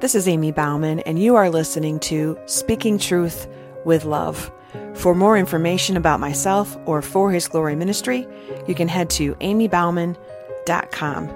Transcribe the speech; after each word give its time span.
This 0.00 0.14
is 0.14 0.26
Amy 0.28 0.50
Bauman, 0.50 1.00
and 1.00 1.18
you 1.18 1.36
are 1.36 1.50
listening 1.50 2.00
to 2.00 2.38
Speaking 2.46 2.96
Truth 2.98 3.46
with 3.84 4.06
Love. 4.06 4.50
For 4.94 5.14
more 5.14 5.36
information 5.36 5.98
about 5.98 6.20
myself 6.20 6.74
or 6.86 7.02
For 7.02 7.30
His 7.30 7.46
Glory 7.46 7.76
Ministry, 7.76 8.26
you 8.66 8.74
can 8.74 8.88
head 8.88 9.10
to 9.10 9.34
amybauman.com. 9.34 11.26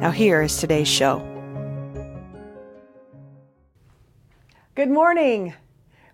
Now, 0.00 0.10
here 0.10 0.42
is 0.42 0.56
today's 0.56 0.88
show. 0.88 1.20
Good 4.74 4.90
morning. 4.90 5.54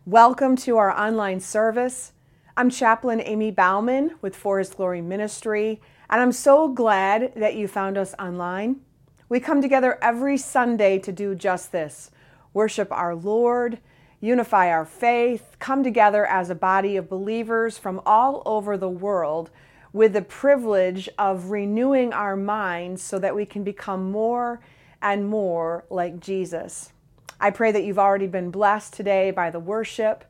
Welcome 0.05 0.57
to 0.57 0.77
our 0.77 0.95
online 0.95 1.41
service. 1.41 2.13
I'm 2.59 2.69
Chaplain 2.69 3.23
Amy 3.23 3.53
Bauman 3.53 4.17
with 4.21 4.37
For 4.37 4.59
His 4.59 4.69
Glory 4.69 5.01
Ministry, 5.01 5.81
and 6.11 6.21
I'm 6.21 6.33
so 6.33 6.69
glad 6.69 7.33
that 7.37 7.55
you 7.55 7.67
found 7.67 7.97
us 7.97 8.15
online. 8.19 8.83
We 9.29 9.41
come 9.41 9.61
together 9.61 9.99
every 10.01 10.37
Sunday 10.37 11.01
to 11.01 11.11
do 11.11 11.35
just 11.35 11.73
this 11.73 12.13
worship 12.55 12.93
our 12.93 13.15
Lord, 13.15 13.79
unify 14.21 14.71
our 14.71 14.85
faith, 14.85 15.57
come 15.59 15.83
together 15.83 16.25
as 16.25 16.49
a 16.49 16.55
body 16.55 16.97
of 16.97 17.09
believers 17.09 17.77
from 17.77 18.01
all 18.07 18.43
over 18.47 18.77
the 18.77 18.89
world 18.89 19.51
with 19.93 20.13
the 20.13 20.23
privilege 20.23 21.09
of 21.19 21.51
renewing 21.51 22.13
our 22.13 22.37
minds 22.37 23.03
so 23.03 23.19
that 23.19 23.35
we 23.35 23.45
can 23.45 23.65
become 23.65 24.13
more 24.13 24.61
and 25.03 25.29
more 25.29 25.85
like 25.91 26.21
Jesus. 26.21 26.93
I 27.41 27.51
pray 27.51 27.73
that 27.73 27.85
you've 27.85 27.99
already 27.99 28.29
been 28.29 28.51
blessed 28.51 28.95
today 28.95 29.33
by 29.33 29.51
the 29.51 29.61
worship, 29.61 30.25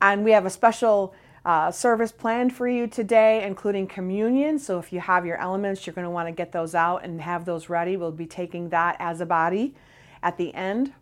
and 0.00 0.24
we 0.24 0.32
have 0.32 0.46
a 0.46 0.50
special 0.50 1.14
uh, 1.44 1.70
service 1.70 2.12
planned 2.12 2.54
for 2.54 2.68
you 2.68 2.86
today, 2.86 3.44
including 3.44 3.86
communion. 3.86 4.58
So 4.58 4.78
if 4.78 4.92
you 4.92 5.00
have 5.00 5.26
your 5.26 5.38
elements, 5.38 5.86
you're 5.86 5.94
going 5.94 6.04
to 6.04 6.10
want 6.10 6.28
to 6.28 6.32
get 6.32 6.52
those 6.52 6.74
out 6.74 7.04
and 7.04 7.20
have 7.20 7.44
those 7.44 7.68
ready. 7.68 7.96
We'll 7.96 8.12
be 8.12 8.26
taking 8.26 8.68
that 8.68 8.96
as 8.98 9.20
a 9.20 9.26
body 9.26 9.74
at 10.22 10.36
the 10.36 10.54
end. 10.54 10.92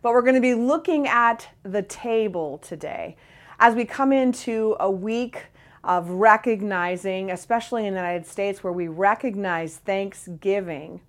But 0.00 0.12
we're 0.12 0.22
going 0.22 0.34
to 0.34 0.40
be 0.40 0.54
looking 0.54 1.06
at 1.06 1.48
the 1.62 1.82
table 1.82 2.58
today 2.58 3.16
as 3.60 3.74
we 3.74 3.84
come 3.84 4.12
into 4.12 4.76
a 4.80 4.90
week 4.90 5.46
of 5.84 6.08
recognizing, 6.08 7.30
especially 7.30 7.86
in 7.86 7.94
the 7.94 8.00
United 8.00 8.26
States 8.26 8.64
where 8.64 8.72
we 8.72 8.88
recognize 8.88 9.76
Thanksgiving. 9.76 11.00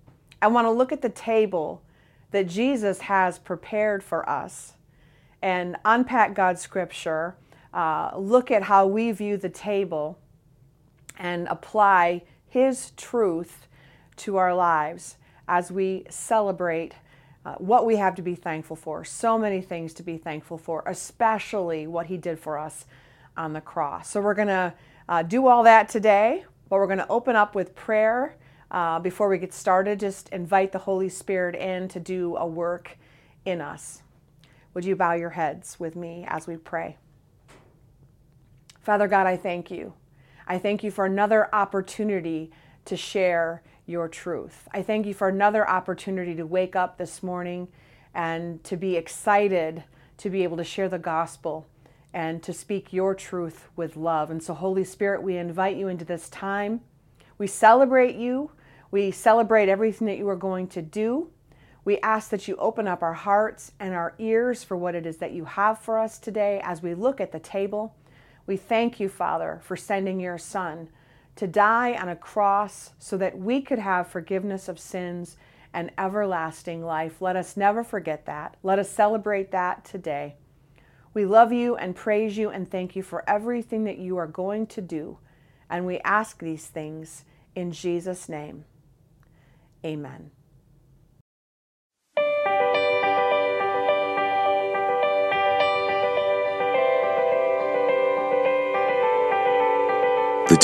I 0.42 0.48
want 0.48 0.66
to 0.66 0.70
look 0.70 0.92
at 0.92 1.00
the 1.00 1.08
table 1.08 1.82
that 2.32 2.48
Jesus 2.48 3.02
has 3.02 3.38
prepared 3.38 4.02
for 4.02 4.28
us 4.28 4.74
and 5.40 5.76
unpack 5.84 6.34
God's 6.34 6.60
scripture 6.60 7.36
uh, 7.74 8.12
look 8.16 8.50
at 8.50 8.62
how 8.62 8.86
we 8.86 9.10
view 9.10 9.36
the 9.36 9.48
table 9.48 10.18
and 11.18 11.48
apply 11.48 12.22
His 12.48 12.92
truth 12.96 13.66
to 14.16 14.36
our 14.36 14.54
lives 14.54 15.16
as 15.48 15.72
we 15.72 16.04
celebrate 16.08 16.94
uh, 17.44 17.56
what 17.56 17.84
we 17.84 17.96
have 17.96 18.14
to 18.14 18.22
be 18.22 18.34
thankful 18.34 18.76
for. 18.76 19.04
So 19.04 19.36
many 19.36 19.60
things 19.60 19.92
to 19.94 20.02
be 20.02 20.16
thankful 20.16 20.56
for, 20.56 20.82
especially 20.86 21.86
what 21.86 22.06
He 22.06 22.16
did 22.16 22.38
for 22.38 22.58
us 22.58 22.86
on 23.36 23.52
the 23.52 23.60
cross. 23.60 24.08
So, 24.08 24.20
we're 24.20 24.34
going 24.34 24.48
to 24.48 24.72
uh, 25.08 25.22
do 25.24 25.48
all 25.48 25.64
that 25.64 25.88
today, 25.88 26.44
but 26.68 26.76
we're 26.76 26.86
going 26.86 26.98
to 26.98 27.08
open 27.08 27.36
up 27.36 27.54
with 27.54 27.74
prayer. 27.74 28.36
Uh, 28.70 28.98
before 28.98 29.28
we 29.28 29.38
get 29.38 29.52
started, 29.52 30.00
just 30.00 30.28
invite 30.30 30.72
the 30.72 30.78
Holy 30.78 31.08
Spirit 31.08 31.54
in 31.54 31.88
to 31.88 32.00
do 32.00 32.36
a 32.36 32.46
work 32.46 32.96
in 33.44 33.60
us. 33.60 34.02
Would 34.72 34.84
you 34.84 34.96
bow 34.96 35.12
your 35.12 35.30
heads 35.30 35.78
with 35.78 35.94
me 35.94 36.24
as 36.28 36.46
we 36.46 36.56
pray? 36.56 36.96
Father 38.84 39.08
God, 39.08 39.26
I 39.26 39.38
thank 39.38 39.70
you. 39.70 39.94
I 40.46 40.58
thank 40.58 40.84
you 40.84 40.90
for 40.90 41.06
another 41.06 41.48
opportunity 41.54 42.50
to 42.84 42.98
share 42.98 43.62
your 43.86 44.08
truth. 44.08 44.68
I 44.72 44.82
thank 44.82 45.06
you 45.06 45.14
for 45.14 45.26
another 45.26 45.66
opportunity 45.66 46.34
to 46.34 46.44
wake 46.44 46.76
up 46.76 46.98
this 46.98 47.22
morning 47.22 47.68
and 48.14 48.62
to 48.64 48.76
be 48.76 48.96
excited 48.96 49.84
to 50.18 50.28
be 50.28 50.42
able 50.42 50.58
to 50.58 50.64
share 50.64 50.90
the 50.90 50.98
gospel 50.98 51.66
and 52.12 52.42
to 52.42 52.52
speak 52.52 52.92
your 52.92 53.14
truth 53.14 53.68
with 53.74 53.96
love. 53.96 54.30
And 54.30 54.42
so, 54.42 54.52
Holy 54.52 54.84
Spirit, 54.84 55.22
we 55.22 55.38
invite 55.38 55.78
you 55.78 55.88
into 55.88 56.04
this 56.04 56.28
time. 56.28 56.82
We 57.38 57.46
celebrate 57.46 58.16
you. 58.16 58.50
We 58.90 59.10
celebrate 59.10 59.70
everything 59.70 60.06
that 60.08 60.18
you 60.18 60.28
are 60.28 60.36
going 60.36 60.68
to 60.68 60.82
do. 60.82 61.30
We 61.86 61.98
ask 62.00 62.28
that 62.28 62.46
you 62.46 62.56
open 62.56 62.86
up 62.86 63.02
our 63.02 63.14
hearts 63.14 63.72
and 63.80 63.94
our 63.94 64.14
ears 64.18 64.62
for 64.62 64.76
what 64.76 64.94
it 64.94 65.06
is 65.06 65.16
that 65.16 65.32
you 65.32 65.46
have 65.46 65.78
for 65.78 65.98
us 65.98 66.18
today 66.18 66.60
as 66.62 66.82
we 66.82 66.92
look 66.92 67.18
at 67.18 67.32
the 67.32 67.40
table. 67.40 67.94
We 68.46 68.56
thank 68.56 69.00
you, 69.00 69.08
Father, 69.08 69.60
for 69.62 69.76
sending 69.76 70.20
your 70.20 70.38
Son 70.38 70.88
to 71.36 71.46
die 71.46 71.94
on 71.94 72.08
a 72.08 72.16
cross 72.16 72.92
so 72.98 73.16
that 73.16 73.38
we 73.38 73.60
could 73.60 73.78
have 73.78 74.06
forgiveness 74.06 74.68
of 74.68 74.78
sins 74.78 75.36
and 75.72 75.90
everlasting 75.98 76.84
life. 76.84 77.20
Let 77.20 77.36
us 77.36 77.56
never 77.56 77.82
forget 77.82 78.26
that. 78.26 78.56
Let 78.62 78.78
us 78.78 78.90
celebrate 78.90 79.50
that 79.50 79.84
today. 79.84 80.36
We 81.12 81.24
love 81.24 81.52
you 81.52 81.76
and 81.76 81.96
praise 81.96 82.36
you 82.36 82.50
and 82.50 82.70
thank 82.70 82.94
you 82.94 83.02
for 83.02 83.28
everything 83.28 83.84
that 83.84 83.98
you 83.98 84.16
are 84.16 84.26
going 84.26 84.66
to 84.68 84.80
do. 84.80 85.18
And 85.70 85.86
we 85.86 85.98
ask 86.00 86.38
these 86.38 86.66
things 86.66 87.24
in 87.54 87.72
Jesus' 87.72 88.28
name. 88.28 88.64
Amen. 89.84 90.30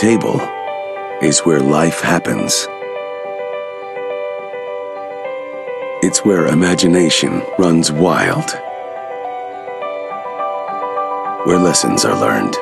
Table 0.01 0.41
is 1.21 1.41
where 1.41 1.61
life 1.61 2.01
happens. 2.01 2.67
It's 6.03 6.25
where 6.25 6.47
imagination 6.47 7.43
runs 7.59 7.93
wild. 7.93 8.49
Where 11.47 11.59
lessons 11.59 12.07
are 12.07 12.19
learned. 12.19 12.57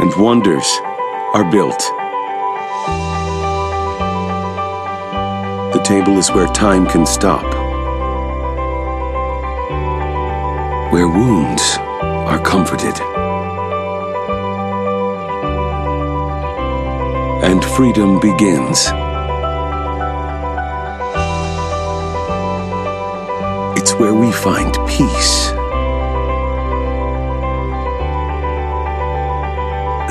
And 0.00 0.12
wonders 0.22 0.68
are 1.32 1.50
built. 1.50 1.80
The 5.72 5.82
table 5.82 6.18
is 6.18 6.30
where 6.32 6.46
time 6.48 6.86
can 6.86 7.06
stop. 7.06 7.46
Where 10.92 11.08
wounds 11.08 11.78
are 12.28 12.38
comforted. 12.44 13.17
And 17.48 17.64
freedom 17.64 18.20
begins. 18.20 18.88
It's 23.78 23.94
where 23.94 24.12
we 24.12 24.30
find 24.30 24.74
peace. 24.86 25.48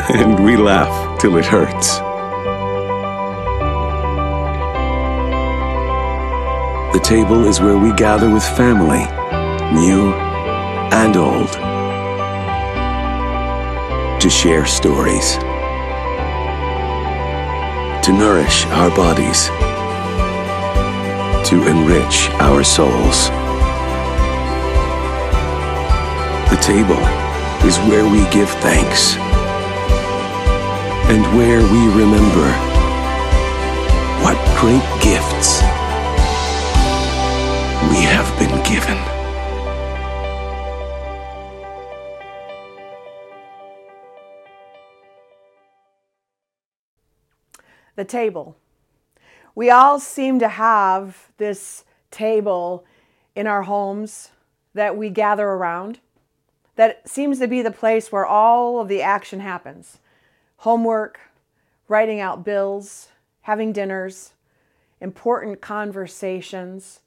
And 0.09 0.43
we 0.43 0.57
laugh 0.57 1.19
till 1.19 1.37
it 1.37 1.45
hurts. 1.45 1.99
The 6.93 7.03
table 7.03 7.45
is 7.45 7.59
where 7.59 7.77
we 7.77 7.93
gather 7.93 8.31
with 8.31 8.43
family, 8.43 9.05
new 9.79 10.11
and 10.91 11.15
old, 11.17 11.51
to 14.21 14.27
share 14.27 14.65
stories 14.65 15.37
to 18.07 18.13
nourish 18.13 18.65
our 18.67 18.89
bodies, 18.95 19.47
to 21.45 21.67
enrich 21.67 22.29
our 22.39 22.63
souls. 22.63 23.27
The 26.49 26.57
table 26.61 27.03
is 27.67 27.77
where 27.89 28.09
we 28.09 28.19
give 28.31 28.49
thanks 28.63 29.17
and 31.11 31.21
where 31.37 31.59
we 31.59 32.01
remember 32.01 32.47
what 34.23 34.37
great 34.57 34.87
gifts 35.03 35.59
we 37.91 38.03
have 38.07 38.31
been 38.39 38.63
given. 38.63 39.06
The 47.97 48.05
table. 48.05 48.55
We 49.53 49.69
all 49.69 49.99
seem 49.99 50.39
to 50.39 50.47
have 50.47 51.31
this 51.37 51.83
table 52.11 52.85
in 53.35 53.47
our 53.47 53.63
homes 53.63 54.29
that 54.73 54.95
we 54.95 55.09
gather 55.09 55.47
around 55.49 55.99
that 56.77 57.09
seems 57.09 57.39
to 57.39 57.47
be 57.47 57.61
the 57.61 57.71
place 57.71 58.11
where 58.11 58.25
all 58.25 58.79
of 58.79 58.87
the 58.87 59.01
action 59.01 59.41
happens 59.41 59.99
homework, 60.61 61.19
writing 61.87 62.19
out 62.19 62.43
bills, 62.43 63.09
having 63.41 63.71
dinners, 63.71 64.33
important 64.99 65.61
conversations. 65.61 67.01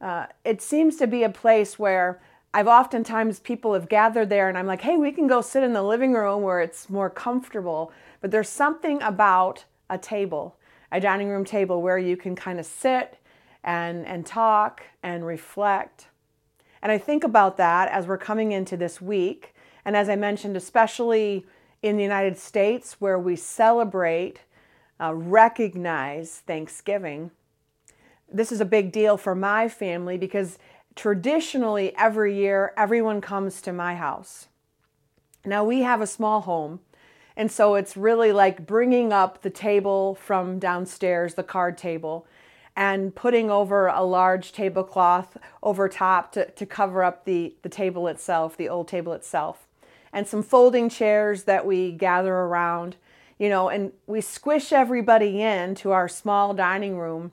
Uh, 0.00 0.26
it 0.44 0.62
seems 0.62 0.96
to 0.96 1.06
be 1.08 1.24
a 1.24 1.28
place 1.28 1.78
where 1.78 2.20
I've 2.54 2.68
oftentimes 2.68 3.40
people 3.40 3.74
have 3.74 3.88
gathered 3.88 4.28
there 4.28 4.48
and 4.48 4.56
I'm 4.56 4.66
like, 4.66 4.82
hey, 4.82 4.96
we 4.96 5.10
can 5.10 5.26
go 5.26 5.40
sit 5.40 5.62
in 5.62 5.72
the 5.72 5.82
living 5.82 6.12
room 6.12 6.42
where 6.42 6.60
it's 6.60 6.88
more 6.88 7.10
comfortable. 7.10 7.92
But 8.20 8.30
there's 8.30 8.48
something 8.48 9.02
about 9.02 9.64
a 9.90 9.98
table, 9.98 10.56
a 10.90 11.00
dining 11.00 11.28
room 11.28 11.44
table 11.44 11.82
where 11.82 11.98
you 11.98 12.16
can 12.16 12.34
kind 12.36 12.58
of 12.58 12.66
sit 12.66 13.18
and, 13.64 14.06
and 14.06 14.26
talk 14.26 14.82
and 15.02 15.26
reflect. 15.26 16.08
And 16.82 16.90
I 16.90 16.98
think 16.98 17.24
about 17.24 17.56
that 17.58 17.88
as 17.90 18.06
we're 18.06 18.18
coming 18.18 18.52
into 18.52 18.76
this 18.76 19.00
week. 19.00 19.54
And 19.84 19.96
as 19.96 20.08
I 20.08 20.16
mentioned, 20.16 20.56
especially 20.56 21.46
in 21.82 21.96
the 21.96 22.02
United 22.02 22.38
States 22.38 23.00
where 23.00 23.18
we 23.18 23.36
celebrate, 23.36 24.40
uh, 25.00 25.14
recognize 25.14 26.42
Thanksgiving. 26.46 27.30
This 28.32 28.52
is 28.52 28.60
a 28.60 28.64
big 28.64 28.92
deal 28.92 29.16
for 29.16 29.34
my 29.34 29.68
family 29.68 30.16
because 30.16 30.58
traditionally 30.94 31.94
every 31.96 32.36
year 32.36 32.72
everyone 32.76 33.20
comes 33.20 33.60
to 33.62 33.72
my 33.72 33.94
house. 33.94 34.48
Now 35.44 35.64
we 35.64 35.82
have 35.82 36.00
a 36.00 36.06
small 36.06 36.42
home, 36.42 36.80
and 37.36 37.50
so 37.50 37.74
it's 37.74 37.96
really 37.96 38.32
like 38.32 38.66
bringing 38.66 39.12
up 39.12 39.42
the 39.42 39.50
table 39.50 40.14
from 40.14 40.58
downstairs, 40.58 41.34
the 41.34 41.42
card 41.42 41.78
table, 41.78 42.26
and 42.74 43.14
putting 43.14 43.50
over 43.50 43.86
a 43.86 44.02
large 44.02 44.52
tablecloth 44.52 45.36
over 45.62 45.88
top 45.88 46.32
to, 46.32 46.50
to 46.50 46.66
cover 46.66 47.02
up 47.02 47.24
the, 47.24 47.54
the 47.62 47.68
table 47.68 48.08
itself, 48.08 48.56
the 48.56 48.68
old 48.68 48.88
table 48.88 49.12
itself 49.12 49.66
and 50.12 50.26
some 50.26 50.42
folding 50.42 50.88
chairs 50.88 51.44
that 51.44 51.64
we 51.64 51.92
gather 51.92 52.34
around, 52.34 52.96
you 53.38 53.48
know, 53.48 53.68
and 53.68 53.92
we 54.06 54.20
squish 54.20 54.72
everybody 54.72 55.40
in 55.40 55.74
to 55.76 55.90
our 55.90 56.08
small 56.08 56.52
dining 56.52 56.98
room 56.98 57.32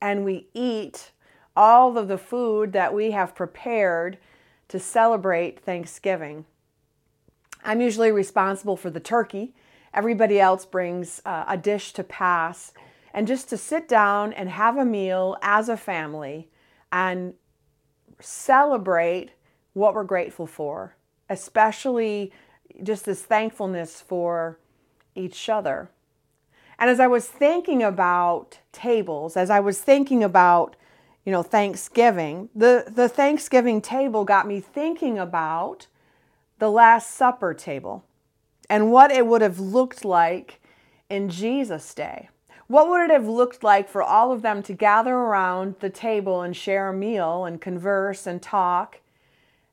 and 0.00 0.24
we 0.24 0.46
eat 0.52 1.12
all 1.56 1.96
of 1.96 2.08
the 2.08 2.18
food 2.18 2.72
that 2.72 2.92
we 2.92 3.12
have 3.12 3.34
prepared 3.34 4.18
to 4.68 4.78
celebrate 4.78 5.60
Thanksgiving. 5.60 6.44
I'm 7.64 7.80
usually 7.80 8.12
responsible 8.12 8.76
for 8.76 8.90
the 8.90 9.00
turkey. 9.00 9.54
Everybody 9.92 10.38
else 10.40 10.66
brings 10.66 11.22
uh, 11.24 11.44
a 11.48 11.56
dish 11.56 11.92
to 11.94 12.04
pass. 12.04 12.72
And 13.12 13.26
just 13.26 13.48
to 13.50 13.56
sit 13.56 13.88
down 13.88 14.32
and 14.32 14.48
have 14.48 14.76
a 14.76 14.84
meal 14.84 15.36
as 15.40 15.68
a 15.68 15.76
family 15.76 16.48
and 16.92 17.34
celebrate 18.20 19.30
what 19.72 19.94
we're 19.94 20.04
grateful 20.04 20.46
for 20.46 20.96
especially 21.28 22.32
just 22.82 23.04
this 23.04 23.22
thankfulness 23.22 24.00
for 24.00 24.58
each 25.14 25.48
other. 25.48 25.90
And 26.78 26.90
as 26.90 26.98
I 26.98 27.06
was 27.06 27.26
thinking 27.28 27.82
about 27.82 28.58
tables, 28.72 29.36
as 29.36 29.48
I 29.48 29.60
was 29.60 29.80
thinking 29.80 30.24
about, 30.24 30.74
you 31.24 31.30
know, 31.30 31.42
Thanksgiving, 31.42 32.48
the, 32.54 32.84
the 32.88 33.08
Thanksgiving 33.08 33.80
table 33.80 34.24
got 34.24 34.46
me 34.46 34.60
thinking 34.60 35.18
about 35.18 35.86
the 36.58 36.70
Last 36.70 37.10
Supper 37.10 37.54
table 37.54 38.04
and 38.68 38.90
what 38.90 39.10
it 39.10 39.26
would 39.26 39.42
have 39.42 39.60
looked 39.60 40.04
like 40.04 40.60
in 41.10 41.28
Jesus' 41.28 41.94
day. 41.94 42.28
What 42.66 42.88
would 42.88 43.02
it 43.02 43.10
have 43.10 43.28
looked 43.28 43.62
like 43.62 43.88
for 43.88 44.02
all 44.02 44.32
of 44.32 44.42
them 44.42 44.62
to 44.62 44.72
gather 44.72 45.14
around 45.14 45.76
the 45.80 45.90
table 45.90 46.40
and 46.40 46.56
share 46.56 46.88
a 46.88 46.94
meal 46.94 47.44
and 47.44 47.60
converse 47.60 48.26
and 48.26 48.40
talk 48.40 49.00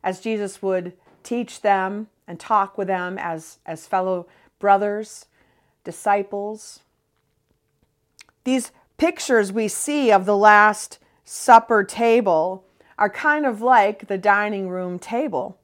as 0.04 0.19
Jesus 0.19 0.62
would 0.62 0.94
teach 1.24 1.62
them 1.62 2.07
and 2.28 2.39
talk 2.39 2.78
with 2.78 2.88
them 2.88 3.18
as, 3.18 3.60
as 3.66 3.88
fellow 3.88 4.28
brothers, 4.60 5.28
disciples. 5.83 6.81
These 8.44 8.72
pictures 8.98 9.51
we 9.51 9.68
see 9.68 10.12
of 10.12 10.25
the 10.25 10.38
Last 10.38 11.00
Supper 11.24 11.83
table 11.83 12.66
are 12.98 13.10
kind 13.10 13.45
of 13.45 13.62
like 13.62 14.07
the 14.07 14.18
dining 14.18 14.68
room 14.68 15.00
table. 15.00 15.57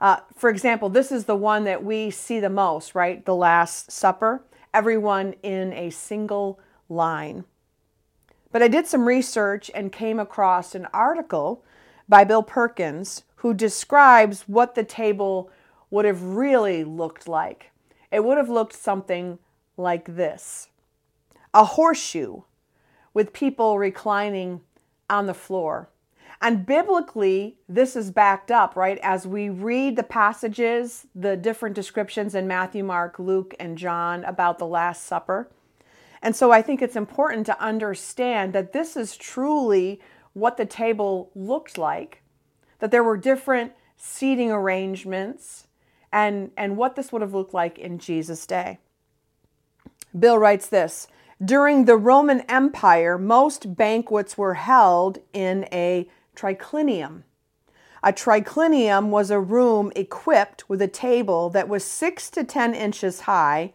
Uh, 0.00 0.16
for 0.34 0.48
example, 0.48 0.88
this 0.88 1.12
is 1.12 1.24
the 1.24 1.36
one 1.36 1.64
that 1.64 1.84
we 1.84 2.10
see 2.10 2.40
the 2.40 2.50
most, 2.50 2.94
right? 2.94 3.24
The 3.24 3.34
Last 3.34 3.92
Supper. 3.92 4.42
Everyone 4.72 5.34
in 5.42 5.72
a 5.72 5.90
single 5.90 6.58
line. 6.88 7.44
But 8.52 8.62
I 8.62 8.68
did 8.68 8.86
some 8.86 9.06
research 9.06 9.70
and 9.74 9.92
came 9.92 10.18
across 10.18 10.74
an 10.74 10.86
article 10.92 11.64
by 12.08 12.24
Bill 12.24 12.42
Perkins 12.42 13.24
who 13.36 13.54
describes 13.54 14.42
what 14.42 14.74
the 14.74 14.84
table 14.84 15.50
would 15.90 16.04
have 16.04 16.22
really 16.22 16.84
looked 16.84 17.28
like. 17.28 17.70
It 18.10 18.24
would 18.24 18.38
have 18.38 18.48
looked 18.48 18.74
something 18.74 19.38
like 19.76 20.16
this 20.16 20.68
a 21.52 21.64
horseshoe 21.64 22.42
with 23.12 23.32
people 23.32 23.78
reclining 23.78 24.60
on 25.08 25.26
the 25.26 25.34
floor. 25.34 25.88
And 26.42 26.64
biblically, 26.64 27.56
this 27.68 27.94
is 27.94 28.10
backed 28.10 28.50
up, 28.50 28.74
right? 28.74 28.98
As 29.02 29.26
we 29.26 29.50
read 29.50 29.96
the 29.96 30.02
passages, 30.02 31.06
the 31.14 31.36
different 31.36 31.74
descriptions 31.74 32.34
in 32.34 32.48
Matthew, 32.48 32.82
Mark, 32.82 33.18
Luke, 33.18 33.54
and 33.60 33.76
John 33.76 34.24
about 34.24 34.58
the 34.58 34.66
Last 34.66 35.04
Supper. 35.04 35.50
And 36.22 36.34
so 36.34 36.50
I 36.50 36.62
think 36.62 36.80
it's 36.80 36.96
important 36.96 37.44
to 37.46 37.62
understand 37.62 38.52
that 38.54 38.72
this 38.72 38.96
is 38.96 39.16
truly 39.16 40.00
what 40.32 40.56
the 40.56 40.66
table 40.66 41.30
looked 41.34 41.76
like 41.76 42.22
that 42.80 42.90
there 42.90 43.04
were 43.04 43.16
different 43.16 43.72
seating 43.96 44.50
arrangements 44.50 45.66
and, 46.12 46.50
and 46.56 46.76
what 46.76 46.96
this 46.96 47.12
would 47.12 47.22
have 47.22 47.34
looked 47.34 47.54
like 47.54 47.78
in 47.78 47.98
Jesus' 47.98 48.46
day. 48.46 48.78
Bill 50.18 50.38
writes 50.38 50.66
this 50.66 51.06
During 51.42 51.84
the 51.84 51.96
Roman 51.96 52.40
Empire, 52.48 53.16
most 53.16 53.76
banquets 53.76 54.36
were 54.36 54.54
held 54.54 55.18
in 55.32 55.68
a 55.70 56.08
triclinium. 56.40 57.24
A 58.02 58.12
triclinium 58.12 59.08
was 59.10 59.30
a 59.30 59.40
room 59.40 59.92
equipped 59.94 60.68
with 60.70 60.80
a 60.80 60.88
table 60.88 61.50
that 61.50 61.68
was 61.68 61.84
six 61.84 62.30
to 62.30 62.44
10 62.44 62.74
inches 62.74 63.20
high 63.20 63.74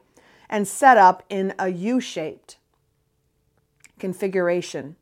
and 0.50 0.68
set 0.68 0.98
up 0.98 1.24
in 1.30 1.54
a 1.60 1.70
U 1.70 2.00
shaped 2.00 2.58
configuration. 4.00 4.96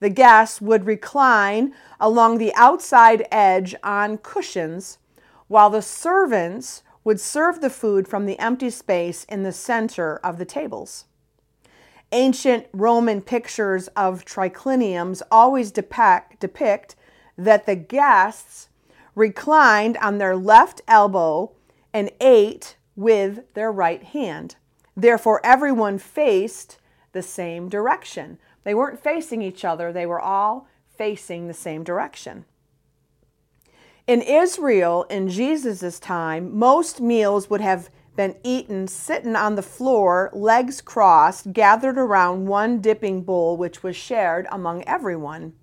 The 0.00 0.08
guests 0.08 0.60
would 0.60 0.86
recline 0.86 1.74
along 2.00 2.38
the 2.38 2.54
outside 2.54 3.26
edge 3.30 3.74
on 3.82 4.18
cushions, 4.18 4.98
while 5.48 5.70
the 5.70 5.82
servants 5.82 6.82
would 7.04 7.20
serve 7.20 7.60
the 7.60 7.70
food 7.70 8.08
from 8.08 8.24
the 8.24 8.38
empty 8.38 8.70
space 8.70 9.24
in 9.24 9.42
the 9.42 9.52
center 9.52 10.16
of 10.18 10.38
the 10.38 10.44
tables. 10.44 11.04
Ancient 12.12 12.66
Roman 12.72 13.20
pictures 13.20 13.88
of 13.88 14.24
tricliniums 14.24 15.20
always 15.30 15.70
depict, 15.70 16.40
depict 16.40 16.96
that 17.36 17.66
the 17.66 17.76
guests 17.76 18.68
reclined 19.14 19.96
on 19.98 20.18
their 20.18 20.34
left 20.34 20.80
elbow 20.88 21.52
and 21.92 22.10
ate 22.20 22.76
with 22.96 23.52
their 23.54 23.70
right 23.70 24.02
hand. 24.02 24.56
Therefore, 24.96 25.40
everyone 25.44 25.98
faced 25.98 26.78
the 27.12 27.22
same 27.22 27.68
direction. 27.68 28.38
They 28.64 28.74
weren't 28.74 29.02
facing 29.02 29.42
each 29.42 29.64
other, 29.64 29.92
they 29.92 30.06
were 30.06 30.20
all 30.20 30.66
facing 30.96 31.46
the 31.46 31.54
same 31.54 31.84
direction. 31.84 32.44
In 34.06 34.22
Israel 34.22 35.04
in 35.10 35.28
Jesus' 35.28 36.00
time, 36.00 36.56
most 36.56 37.00
meals 37.00 37.50
would 37.50 37.60
have 37.60 37.90
been 38.18 38.36
eaten 38.42 38.88
sitting 38.88 39.36
on 39.36 39.54
the 39.54 39.62
floor, 39.62 40.28
legs 40.34 40.80
crossed, 40.80 41.52
gathered 41.52 41.96
around 41.96 42.46
one 42.46 42.80
dipping 42.80 43.22
bowl, 43.22 43.56
which 43.56 43.82
was 43.82 43.94
shared 43.94 44.46
among 44.50 44.82
everyone. 44.82 45.54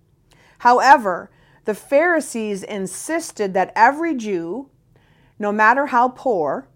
However, 0.59 1.29
the 1.65 1.75
Pharisees 1.75 2.63
insisted 2.63 3.53
that 3.53 3.74
every 3.75 4.15
Jew, 4.15 4.69
no 5.38 5.51
matter 5.51 5.88
how 5.88 6.07
poor, 6.07 6.69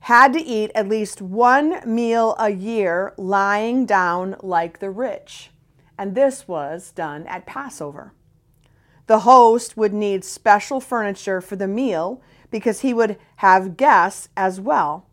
had 0.00 0.32
to 0.32 0.40
eat 0.40 0.70
at 0.74 0.88
least 0.88 1.20
one 1.20 1.80
meal 1.84 2.36
a 2.38 2.50
year 2.50 3.12
lying 3.18 3.84
down 3.84 4.36
like 4.40 4.78
the 4.78 4.90
rich 4.90 5.50
and 5.98 6.14
this 6.14 6.46
was 6.46 6.92
done 6.92 7.26
at 7.26 7.46
Passover. 7.46 8.12
The 9.06 9.20
host 9.20 9.76
would 9.76 9.92
need 9.92 10.24
special 10.24 10.80
furniture 10.80 11.40
for 11.40 11.56
the 11.56 11.68
meal 11.68 12.20
because 12.50 12.80
he 12.80 12.92
would 12.92 13.18
have 13.36 13.76
guests 13.76 14.28
as 14.36 14.60
well. 14.60 15.05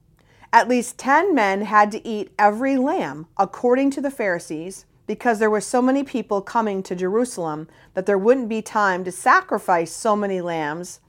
At 0.54 0.70
least 0.70 1.00
10 1.00 1.34
men 1.34 1.64
had 1.64 1.92
to 1.94 2.08
eat 2.08 2.32
every 2.38 2.78
lamb, 2.78 3.26
according 3.38 3.90
to 3.92 4.02
the 4.02 4.12
Pharisees, 4.12 4.86
because 5.08 5.40
there 5.40 5.50
were 5.50 5.60
so 5.60 5.82
many 5.82 6.04
people 6.04 6.42
coming 6.42 6.84
to 6.84 6.96
Jerusalem 6.96 7.68
that 7.96 8.06
there 8.06 8.20
wouldn't 8.20 8.50
be 8.50 8.62
time 8.62 9.04
to 9.04 9.12
sacrifice 9.12 9.92
so 9.92 10.16
many 10.16 10.42
lambs 10.42 11.00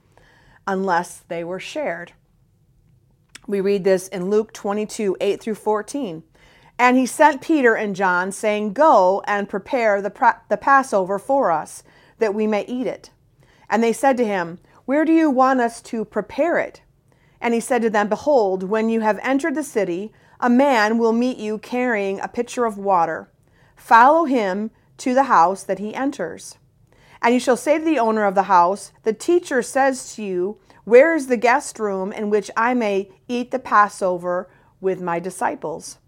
unless 0.66 1.18
they 1.28 1.44
were 1.44 1.60
shared. 1.60 2.12
We 3.46 3.60
read 3.60 3.84
this 3.84 4.08
in 4.08 4.30
Luke 4.30 4.54
22 4.54 5.18
8 5.20 5.42
through 5.42 5.56
14. 5.56 6.22
And 6.78 6.96
he 6.96 7.04
sent 7.04 7.42
Peter 7.42 7.74
and 7.74 7.94
John, 7.94 8.32
saying, 8.32 8.72
Go 8.72 9.22
and 9.26 9.46
prepare 9.46 10.00
the, 10.00 10.38
the 10.48 10.56
Passover 10.56 11.18
for 11.18 11.52
us, 11.52 11.82
that 12.18 12.34
we 12.34 12.46
may 12.46 12.64
eat 12.64 12.86
it. 12.86 13.10
And 13.68 13.82
they 13.82 13.92
said 13.92 14.16
to 14.16 14.24
him, 14.24 14.58
Where 14.86 15.04
do 15.04 15.12
you 15.12 15.28
want 15.28 15.60
us 15.60 15.82
to 15.82 16.06
prepare 16.06 16.58
it? 16.58 16.80
And 17.44 17.54
he 17.54 17.60
said 17.60 17.82
to 17.82 17.90
them, 17.90 18.08
Behold, 18.08 18.64
when 18.64 18.88
you 18.88 19.02
have 19.02 19.20
entered 19.22 19.54
the 19.54 19.62
city, 19.62 20.12
a 20.40 20.50
man 20.50 20.98
will 20.98 21.12
meet 21.12 21.36
you 21.36 21.58
carrying 21.58 22.18
a 22.18 22.26
pitcher 22.26 22.64
of 22.64 22.76
water. 22.76 23.30
Follow 23.76 24.24
him 24.24 24.72
to 24.96 25.14
the 25.14 25.24
house 25.24 25.62
that 25.62 25.78
he 25.78 25.94
enters. 25.94 26.58
And 27.22 27.32
you 27.32 27.38
shall 27.38 27.56
say 27.56 27.78
to 27.78 27.84
the 27.84 27.98
owner 27.98 28.24
of 28.24 28.34
the 28.34 28.44
house, 28.44 28.92
The 29.04 29.12
teacher 29.12 29.62
says 29.62 30.16
to 30.16 30.24
you, 30.24 30.58
Where 30.84 31.14
is 31.14 31.28
the 31.28 31.36
guest 31.36 31.78
room 31.78 32.12
in 32.12 32.30
which 32.30 32.50
I 32.56 32.74
may 32.74 33.12
eat 33.28 33.52
the 33.52 33.60
Passover 33.60 34.50
with 34.80 35.00
my 35.00 35.20
disciples? 35.20 35.98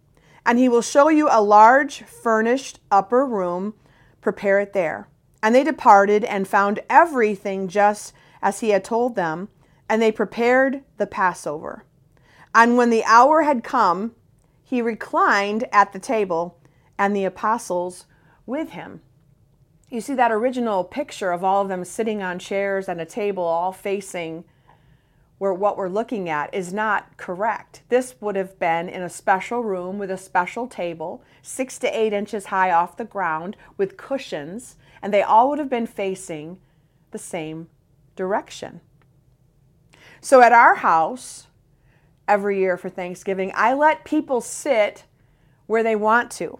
and 0.47 0.61
he 0.61 0.69
will 0.69 0.81
show 0.81 1.09
you 1.09 1.29
a 1.29 1.43
large 1.43 2.05
furnished 2.05 2.79
upper 2.91 3.27
room 3.27 3.75
prepare 4.21 4.61
it 4.61 4.73
there. 4.73 5.09
And 5.43 5.55
they 5.55 5.65
departed 5.65 6.25
and 6.25 6.49
found 6.49 6.81
everything 6.89 7.69
just 7.69 8.15
as 8.41 8.61
he 8.61 8.71
had 8.71 8.85
told 8.85 9.17
them, 9.17 9.49
and 9.89 10.01
they 10.01 10.13
prepared 10.13 10.83
the 10.97 11.07
Passover. 11.07 11.85
And 12.55 12.77
when 12.77 12.91
the 12.91 13.05
hour 13.05 13.43
had 13.43 13.63
come, 13.63 14.15
he 14.63 14.83
reclined 14.83 15.65
at 15.73 15.93
the 15.93 15.99
table, 15.99 16.59
and 16.99 17.15
the 17.15 17.25
apostles 17.25 18.07
with 18.47 18.71
him. 18.71 19.01
You 19.91 20.01
see 20.01 20.15
that 20.15 20.33
original 20.33 20.83
picture 20.83 21.31
of 21.31 21.45
all 21.45 21.63
of 21.63 21.69
them 21.69 21.85
sitting 21.85 22.23
on 22.23 22.39
chairs 22.39 22.89
and 22.89 23.01
a 23.01 23.07
table, 23.07 23.45
all 23.45 23.73
facing 23.73 24.45
where 25.39 25.53
what 25.53 25.77
we're 25.77 25.89
looking 25.89 26.29
at 26.29 26.53
is 26.55 26.73
not 26.73 27.17
correct. 27.17 27.83
This 27.89 28.15
would 28.21 28.37
have 28.37 28.59
been 28.59 28.89
in 28.89 29.03
a 29.03 29.11
special 29.11 29.63
room 29.63 29.99
with 29.99 30.11
a 30.11 30.17
special 30.17 30.67
table, 30.67 31.23
six 31.43 31.79
to 31.81 31.99
eight 31.99 32.13
inches 32.13 32.47
high 32.47 32.71
off 32.71 32.97
the 32.97 33.05
ground, 33.05 33.57
with 33.77 33.97
cushions, 33.97 34.77
and 35.03 35.13
they 35.13 35.23
all 35.23 35.51
would 35.51 35.59
have 35.59 35.71
been 35.71 35.87
facing 35.87 36.59
the 37.11 37.19
same 37.19 37.69
direction. 38.17 38.81
So 40.21 40.41
at 40.41 40.53
our 40.53 40.77
house, 40.77 41.47
every 42.27 42.59
year 42.59 42.77
for 42.77 42.89
Thanksgiving, 42.89 43.53
I 43.55 43.75
let 43.75 44.05
people 44.05 44.41
sit 44.41 45.05
where 45.67 45.83
they 45.83 45.97
want 45.97 46.31
to. 46.33 46.59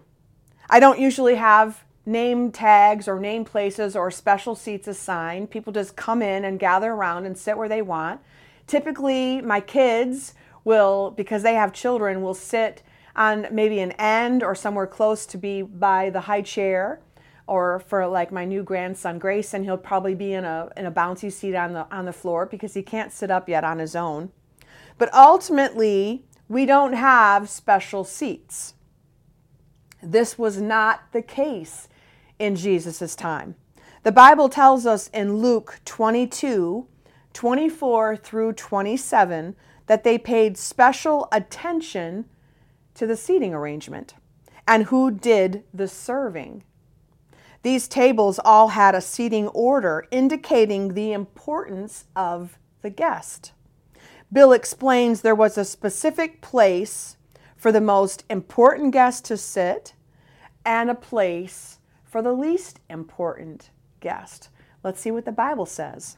I 0.69 0.79
don't 0.79 0.99
usually 0.99 1.35
have 1.35 1.83
name 2.05 2.51
tags 2.51 3.07
or 3.07 3.19
name 3.19 3.43
places 3.43 3.95
or 3.95 4.09
special 4.09 4.55
seats 4.55 4.87
assigned. 4.87 5.49
People 5.49 5.73
just 5.73 5.95
come 5.95 6.21
in 6.21 6.45
and 6.45 6.59
gather 6.59 6.91
around 6.91 7.25
and 7.25 7.37
sit 7.37 7.57
where 7.57 7.69
they 7.69 7.81
want. 7.81 8.21
Typically, 8.65 9.41
my 9.41 9.59
kids 9.59 10.33
will, 10.63 11.11
because 11.11 11.43
they 11.43 11.55
have 11.55 11.73
children, 11.73 12.21
will 12.21 12.33
sit 12.33 12.83
on 13.15 13.47
maybe 13.51 13.79
an 13.79 13.91
end 13.93 14.43
or 14.43 14.55
somewhere 14.55 14.87
close 14.87 15.25
to 15.25 15.37
be 15.37 15.61
by 15.61 16.09
the 16.09 16.21
high 16.21 16.41
chair. 16.41 17.01
Or 17.47 17.79
for 17.79 18.05
like 18.07 18.31
my 18.31 18.45
new 18.45 18.61
grandson 18.61 19.19
Grayson, 19.19 19.63
he'll 19.63 19.77
probably 19.77 20.15
be 20.15 20.33
in 20.33 20.43
a 20.43 20.69
in 20.75 20.85
a 20.85 20.91
bouncy 20.91 21.31
seat 21.31 21.55
on 21.55 21.73
the 21.73 21.87
on 21.95 22.05
the 22.05 22.13
floor 22.13 22.45
because 22.45 22.73
he 22.73 22.83
can't 22.83 23.11
sit 23.11 23.31
up 23.31 23.47
yet 23.47 23.63
on 23.63 23.79
his 23.79 23.95
own. 23.95 24.31
But 24.97 25.13
ultimately, 25.13 26.25
we 26.49 26.65
don't 26.65 26.93
have 26.93 27.49
special 27.49 28.03
seats. 28.03 28.73
This 30.01 30.37
was 30.37 30.59
not 30.61 31.11
the 31.11 31.21
case 31.21 31.87
in 32.39 32.55
Jesus' 32.55 33.15
time. 33.15 33.55
The 34.03 34.11
Bible 34.11 34.49
tells 34.49 34.85
us 34.85 35.09
in 35.09 35.37
Luke 35.37 35.81
22 35.85 36.87
24 37.33 38.17
through 38.17 38.53
27 38.53 39.55
that 39.85 40.03
they 40.03 40.17
paid 40.17 40.57
special 40.57 41.27
attention 41.31 42.25
to 42.95 43.05
the 43.05 43.15
seating 43.15 43.53
arrangement 43.53 44.15
and 44.67 44.85
who 44.85 45.11
did 45.11 45.63
the 45.73 45.87
serving. 45.87 46.63
These 47.67 47.89
tables 47.89 48.39
all 48.45 48.69
had 48.69 48.95
a 48.95 49.01
seating 49.01 49.49
order 49.49 50.07
indicating 50.09 50.93
the 50.93 51.11
importance 51.11 52.05
of 52.15 52.57
the 52.81 52.89
guest. 52.89 53.51
Bill 54.31 54.53
explains 54.53 55.19
there 55.19 55.35
was 55.35 55.57
a 55.57 55.65
specific 55.65 56.39
place 56.39 57.17
for 57.57 57.73
the 57.73 57.81
most 57.81 58.23
important 58.29 58.93
guest 58.93 59.25
to 59.25 59.35
sit 59.35 59.95
and 60.63 60.89
a 60.89 60.95
place 60.95 61.79
for 62.05 62.21
the 62.21 62.31
least 62.31 62.79
important 62.89 63.69
guest. 63.99 64.47
Let's 64.81 65.01
see 65.01 65.11
what 65.11 65.25
the 65.25 65.33
Bible 65.33 65.65
says. 65.65 66.15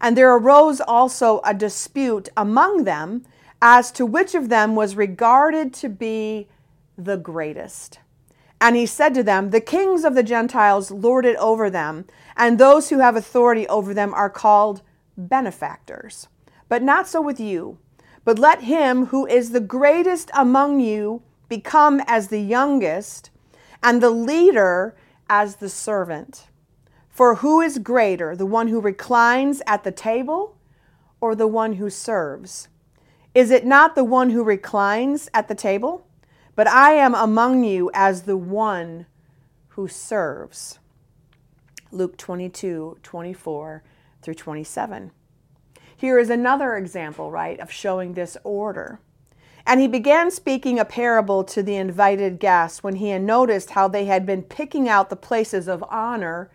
And 0.00 0.16
there 0.16 0.34
arose 0.34 0.80
also 0.80 1.42
a 1.44 1.52
dispute 1.52 2.30
among 2.38 2.84
them 2.84 3.26
as 3.60 3.92
to 3.92 4.06
which 4.06 4.34
of 4.34 4.48
them 4.48 4.76
was 4.76 4.96
regarded 4.96 5.74
to 5.74 5.90
be 5.90 6.48
the 6.96 7.18
greatest. 7.18 7.98
And 8.62 8.76
he 8.76 8.86
said 8.86 9.12
to 9.14 9.24
them, 9.24 9.50
The 9.50 9.60
kings 9.60 10.04
of 10.04 10.14
the 10.14 10.22
Gentiles 10.22 10.92
lord 10.92 11.26
it 11.26 11.34
over 11.38 11.68
them, 11.68 12.06
and 12.36 12.58
those 12.58 12.90
who 12.90 13.00
have 13.00 13.16
authority 13.16 13.66
over 13.66 13.92
them 13.92 14.14
are 14.14 14.30
called 14.30 14.82
benefactors. 15.16 16.28
But 16.68 16.80
not 16.80 17.08
so 17.08 17.20
with 17.20 17.40
you. 17.40 17.78
But 18.24 18.38
let 18.38 18.62
him 18.62 19.06
who 19.06 19.26
is 19.26 19.50
the 19.50 19.58
greatest 19.58 20.30
among 20.32 20.78
you 20.78 21.22
become 21.48 22.00
as 22.06 22.28
the 22.28 22.40
youngest, 22.40 23.30
and 23.82 24.00
the 24.00 24.10
leader 24.10 24.94
as 25.28 25.56
the 25.56 25.68
servant. 25.68 26.46
For 27.10 27.34
who 27.36 27.60
is 27.60 27.78
greater, 27.78 28.36
the 28.36 28.46
one 28.46 28.68
who 28.68 28.80
reclines 28.80 29.60
at 29.66 29.82
the 29.82 29.90
table 29.90 30.56
or 31.20 31.34
the 31.34 31.48
one 31.48 31.74
who 31.74 31.90
serves? 31.90 32.68
Is 33.34 33.50
it 33.50 33.66
not 33.66 33.96
the 33.96 34.04
one 34.04 34.30
who 34.30 34.44
reclines 34.44 35.28
at 35.34 35.48
the 35.48 35.56
table? 35.56 36.06
But 36.54 36.68
I 36.68 36.92
am 36.92 37.14
among 37.14 37.64
you 37.64 37.90
as 37.94 38.22
the 38.22 38.36
one 38.36 39.06
who 39.68 39.88
serves. 39.88 40.78
Luke 41.90 42.16
22, 42.16 42.98
24 43.02 43.82
through 44.20 44.34
27. 44.34 45.10
Here 45.96 46.18
is 46.18 46.30
another 46.30 46.76
example, 46.76 47.30
right, 47.30 47.58
of 47.60 47.70
showing 47.70 48.14
this 48.14 48.36
order. 48.44 49.00
And 49.66 49.80
he 49.80 49.86
began 49.86 50.30
speaking 50.30 50.78
a 50.78 50.84
parable 50.84 51.44
to 51.44 51.62
the 51.62 51.76
invited 51.76 52.40
guests 52.40 52.82
when 52.82 52.96
he 52.96 53.10
had 53.10 53.22
noticed 53.22 53.70
how 53.70 53.88
they 53.88 54.06
had 54.06 54.26
been 54.26 54.42
picking 54.42 54.88
out 54.88 55.10
the 55.10 55.16
places 55.16 55.68
of 55.68 55.84
honor 55.88 56.50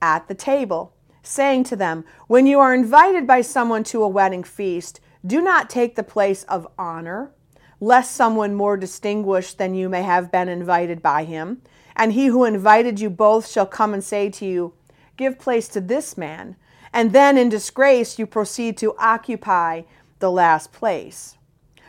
at 0.00 0.28
the 0.28 0.34
table, 0.34 0.94
saying 1.22 1.64
to 1.64 1.76
them, 1.76 2.04
When 2.28 2.46
you 2.46 2.60
are 2.60 2.74
invited 2.74 3.26
by 3.26 3.40
someone 3.40 3.82
to 3.84 4.02
a 4.02 4.08
wedding 4.08 4.44
feast, 4.44 5.00
do 5.26 5.40
not 5.40 5.68
take 5.68 5.96
the 5.96 6.04
place 6.04 6.44
of 6.44 6.68
honor, 6.78 7.32
lest 7.80 8.12
someone 8.12 8.54
more 8.54 8.76
distinguished 8.76 9.58
than 9.58 9.74
you 9.74 9.88
may 9.88 10.02
have 10.02 10.32
been 10.32 10.48
invited 10.48 11.02
by 11.02 11.24
him. 11.24 11.62
And 11.94 12.12
he 12.12 12.26
who 12.26 12.44
invited 12.44 13.00
you 13.00 13.10
both 13.10 13.48
shall 13.48 13.66
come 13.66 13.94
and 13.94 14.04
say 14.04 14.30
to 14.30 14.46
you, 14.46 14.74
Give 15.16 15.38
place 15.38 15.68
to 15.68 15.80
this 15.80 16.16
man. 16.16 16.56
And 16.92 17.12
then 17.12 17.38
in 17.38 17.48
disgrace 17.48 18.18
you 18.18 18.26
proceed 18.26 18.76
to 18.78 18.94
occupy 18.98 19.82
the 20.18 20.30
last 20.30 20.72
place. 20.72 21.36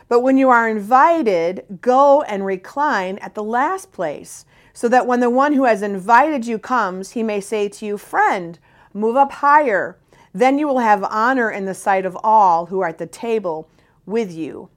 But 0.08 0.20
when 0.20 0.38
you 0.38 0.48
are 0.48 0.68
invited, 0.68 1.80
go 1.82 2.22
and 2.22 2.44
recline 2.44 3.18
at 3.18 3.34
the 3.34 3.42
last 3.42 3.92
place 3.92 4.46
so 4.72 4.88
that 4.88 5.06
when 5.06 5.20
the 5.20 5.30
one 5.30 5.52
who 5.52 5.64
has 5.64 5.82
invited 5.82 6.46
you 6.46 6.58
comes, 6.58 7.10
he 7.10 7.22
may 7.22 7.40
say 7.40 7.68
to 7.68 7.84
you, 7.84 7.98
Friend, 7.98 8.58
move 8.94 9.16
up 9.16 9.32
higher. 9.32 9.98
Then 10.32 10.58
you 10.58 10.66
will 10.66 10.78
have 10.78 11.04
honor 11.04 11.50
in 11.50 11.64
the 11.64 11.74
sight 11.74 12.06
of 12.06 12.16
all 12.22 12.66
who 12.66 12.80
are 12.80 12.88
at 12.88 12.98
the 12.98 13.06
table 13.06 13.68
with 14.06 14.32
you. 14.32 14.70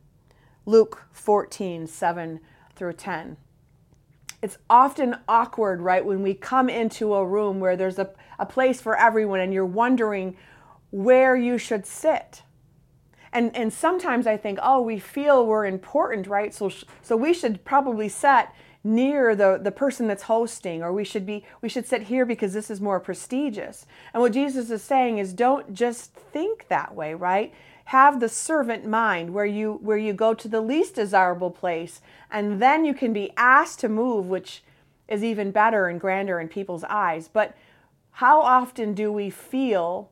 Luke 0.65 1.05
14, 1.11 1.87
7 1.87 2.39
through 2.75 2.93
10. 2.93 3.37
It's 4.41 4.57
often 4.69 5.17
awkward, 5.27 5.81
right, 5.81 6.03
when 6.03 6.23
we 6.23 6.33
come 6.33 6.69
into 6.69 7.13
a 7.13 7.25
room 7.25 7.59
where 7.59 7.75
there's 7.75 7.99
a, 7.99 8.09
a 8.39 8.45
place 8.45 8.81
for 8.81 8.97
everyone 8.97 9.39
and 9.39 9.53
you're 9.53 9.65
wondering 9.65 10.35
where 10.89 11.35
you 11.35 11.57
should 11.57 11.85
sit. 11.85 12.43
And, 13.31 13.55
and 13.55 13.71
sometimes 13.71 14.27
I 14.27 14.37
think, 14.37 14.59
oh, 14.61 14.81
we 14.81 14.99
feel 14.99 15.45
we're 15.45 15.65
important, 15.65 16.27
right? 16.27 16.53
So, 16.53 16.71
so 17.01 17.15
we 17.15 17.33
should 17.33 17.63
probably 17.63 18.09
sit 18.09 18.47
near 18.83 19.35
the, 19.35 19.59
the 19.61 19.71
person 19.71 20.07
that's 20.07 20.23
hosting 20.23 20.81
or 20.81 20.91
we 20.91 21.03
should 21.03 21.25
be 21.25 21.45
we 21.61 21.69
should 21.69 21.85
sit 21.85 22.03
here 22.03 22.25
because 22.25 22.51
this 22.53 22.71
is 22.71 22.81
more 22.81 22.99
prestigious 22.99 23.85
and 24.11 24.21
what 24.21 24.33
jesus 24.33 24.71
is 24.71 24.81
saying 24.81 25.19
is 25.19 25.33
don't 25.33 25.71
just 25.71 26.13
think 26.13 26.67
that 26.67 26.95
way 26.95 27.13
right 27.13 27.53
have 27.91 28.19
the 28.19 28.29
servant 28.29 28.85
mind 28.85 29.33
where 29.33 29.45
you 29.45 29.79
where 29.81 29.97
you 29.97 30.13
go 30.13 30.33
to 30.33 30.47
the 30.47 30.61
least 30.61 30.95
desirable 30.95 31.51
place 31.51 32.01
and 32.29 32.61
then 32.61 32.85
you 32.85 32.93
can 32.93 33.13
be 33.13 33.31
asked 33.37 33.79
to 33.79 33.89
move 33.89 34.27
which 34.27 34.63
is 35.07 35.23
even 35.23 35.51
better 35.51 35.87
and 35.87 35.99
grander 35.99 36.39
in 36.39 36.47
people's 36.47 36.83
eyes 36.85 37.29
but 37.31 37.55
how 38.11 38.41
often 38.41 38.93
do 38.93 39.11
we 39.11 39.29
feel 39.29 40.09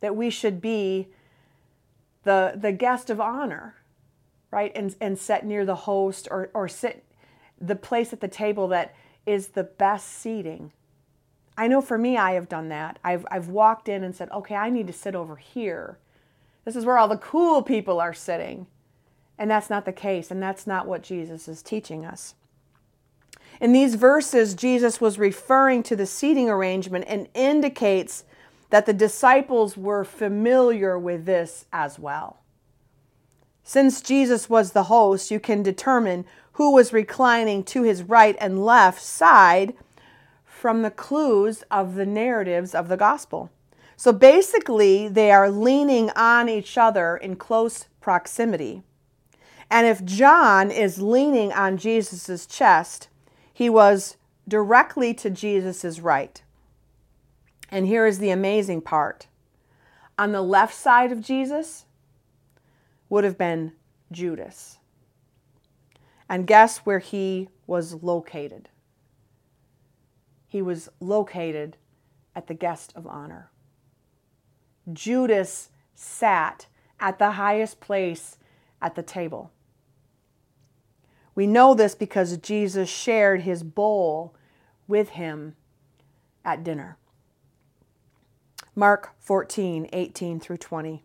that 0.00 0.16
we 0.16 0.30
should 0.30 0.60
be 0.60 1.08
the 2.24 2.52
the 2.56 2.72
guest 2.72 3.10
of 3.10 3.20
honor 3.20 3.74
right 4.50 4.72
and 4.74 4.94
and 5.00 5.18
sit 5.18 5.44
near 5.44 5.64
the 5.64 5.74
host 5.86 6.28
or 6.30 6.50
or 6.54 6.68
sit 6.68 7.04
the 7.60 7.76
place 7.76 8.12
at 8.12 8.20
the 8.20 8.28
table 8.28 8.68
that 8.68 8.94
is 9.26 9.48
the 9.48 9.64
best 9.64 10.08
seating. 10.08 10.72
I 11.56 11.66
know 11.68 11.80
for 11.80 11.98
me, 11.98 12.16
I 12.16 12.32
have 12.32 12.48
done 12.48 12.68
that. 12.68 12.98
I've, 13.02 13.26
I've 13.30 13.48
walked 13.48 13.88
in 13.88 14.04
and 14.04 14.14
said, 14.14 14.30
okay, 14.30 14.54
I 14.54 14.70
need 14.70 14.86
to 14.86 14.92
sit 14.92 15.14
over 15.14 15.36
here. 15.36 15.98
This 16.68 16.76
is 16.76 16.84
where 16.84 16.98
all 16.98 17.08
the 17.08 17.16
cool 17.16 17.62
people 17.62 17.98
are 17.98 18.12
sitting. 18.12 18.66
And 19.38 19.50
that's 19.50 19.70
not 19.70 19.86
the 19.86 19.90
case, 19.90 20.30
and 20.30 20.42
that's 20.42 20.66
not 20.66 20.86
what 20.86 21.02
Jesus 21.02 21.48
is 21.48 21.62
teaching 21.62 22.04
us. 22.04 22.34
In 23.58 23.72
these 23.72 23.94
verses, 23.94 24.52
Jesus 24.52 25.00
was 25.00 25.18
referring 25.18 25.82
to 25.84 25.96
the 25.96 26.04
seating 26.04 26.50
arrangement 26.50 27.06
and 27.08 27.26
indicates 27.32 28.24
that 28.68 28.84
the 28.84 28.92
disciples 28.92 29.78
were 29.78 30.04
familiar 30.04 30.98
with 30.98 31.24
this 31.24 31.64
as 31.72 31.98
well. 31.98 32.40
Since 33.62 34.02
Jesus 34.02 34.50
was 34.50 34.72
the 34.72 34.82
host, 34.82 35.30
you 35.30 35.40
can 35.40 35.62
determine 35.62 36.26
who 36.52 36.74
was 36.74 36.92
reclining 36.92 37.64
to 37.64 37.82
his 37.82 38.02
right 38.02 38.36
and 38.38 38.62
left 38.62 39.00
side 39.00 39.72
from 40.44 40.82
the 40.82 40.90
clues 40.90 41.64
of 41.70 41.94
the 41.94 42.04
narratives 42.04 42.74
of 42.74 42.88
the 42.88 42.98
gospel. 42.98 43.50
So 43.98 44.12
basically, 44.12 45.08
they 45.08 45.32
are 45.32 45.50
leaning 45.50 46.10
on 46.10 46.48
each 46.48 46.78
other 46.78 47.16
in 47.16 47.34
close 47.34 47.88
proximity. 48.00 48.84
And 49.68 49.88
if 49.88 50.04
John 50.04 50.70
is 50.70 51.02
leaning 51.02 51.52
on 51.52 51.76
Jesus' 51.76 52.46
chest, 52.46 53.08
he 53.52 53.68
was 53.68 54.16
directly 54.46 55.14
to 55.14 55.30
Jesus' 55.30 55.98
right. 55.98 56.40
And 57.72 57.88
here 57.88 58.06
is 58.06 58.20
the 58.20 58.30
amazing 58.30 58.82
part 58.82 59.26
on 60.16 60.30
the 60.30 60.42
left 60.42 60.74
side 60.74 61.10
of 61.10 61.20
Jesus 61.20 61.84
would 63.08 63.24
have 63.24 63.36
been 63.36 63.72
Judas. 64.12 64.78
And 66.28 66.46
guess 66.46 66.78
where 66.78 67.00
he 67.00 67.48
was 67.66 67.94
located? 67.94 68.68
He 70.46 70.62
was 70.62 70.88
located 71.00 71.78
at 72.36 72.46
the 72.46 72.54
guest 72.54 72.92
of 72.94 73.04
honor. 73.08 73.50
Judas 74.92 75.70
sat 75.94 76.66
at 77.00 77.18
the 77.18 77.32
highest 77.32 77.80
place 77.80 78.38
at 78.80 78.94
the 78.94 79.02
table. 79.02 79.50
We 81.34 81.46
know 81.46 81.74
this 81.74 81.94
because 81.94 82.36
Jesus 82.38 82.88
shared 82.88 83.42
his 83.42 83.62
bowl 83.62 84.34
with 84.86 85.10
him 85.10 85.54
at 86.44 86.64
dinner. 86.64 86.96
Mark 88.74 89.10
14, 89.18 89.88
18 89.92 90.40
through 90.40 90.56
20. 90.56 91.04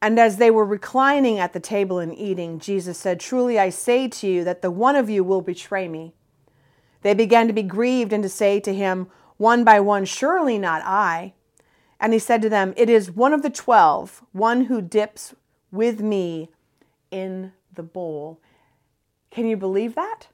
And 0.00 0.18
as 0.18 0.36
they 0.36 0.50
were 0.50 0.64
reclining 0.64 1.38
at 1.38 1.52
the 1.52 1.60
table 1.60 2.00
and 2.00 2.16
eating, 2.18 2.58
Jesus 2.58 2.98
said, 2.98 3.20
Truly 3.20 3.58
I 3.58 3.68
say 3.70 4.08
to 4.08 4.26
you 4.26 4.44
that 4.44 4.60
the 4.60 4.70
one 4.70 4.96
of 4.96 5.08
you 5.08 5.22
will 5.22 5.42
betray 5.42 5.88
me. 5.88 6.12
They 7.02 7.14
began 7.14 7.46
to 7.46 7.52
be 7.52 7.62
grieved 7.62 8.12
and 8.12 8.22
to 8.22 8.28
say 8.28 8.60
to 8.60 8.74
him, 8.74 9.08
one 9.36 9.64
by 9.64 9.80
one, 9.80 10.04
Surely 10.04 10.58
not 10.58 10.82
I. 10.84 11.34
And 12.02 12.12
he 12.12 12.18
said 12.18 12.42
to 12.42 12.48
them, 12.48 12.74
It 12.76 12.90
is 12.90 13.12
one 13.12 13.32
of 13.32 13.42
the 13.42 13.50
twelve, 13.50 14.24
one 14.32 14.64
who 14.64 14.82
dips 14.82 15.36
with 15.70 16.00
me 16.00 16.50
in 17.12 17.52
the 17.72 17.84
bowl. 17.84 18.40
Can 19.30 19.46
you 19.46 19.56
believe 19.56 19.94
that? 19.94 20.26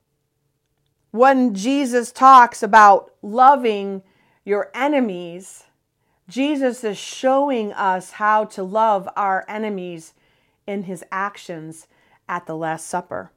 When 1.11 1.55
Jesus 1.55 2.11
talks 2.11 2.63
about 2.63 3.13
loving 3.21 4.03
your 4.47 4.71
enemies, 4.75 5.65
Jesus 6.27 6.83
is 6.85 6.97
showing 6.97 7.73
us 7.75 8.13
how 8.13 8.47
to 8.47 8.63
love 8.63 9.07
our 9.15 9.45
enemies 9.47 10.15
in 10.67 10.85
his 10.85 11.05
actions 11.13 11.87
at 12.31 12.47
the 12.47 12.57
Last 12.57 12.87
Supper. 12.87 13.31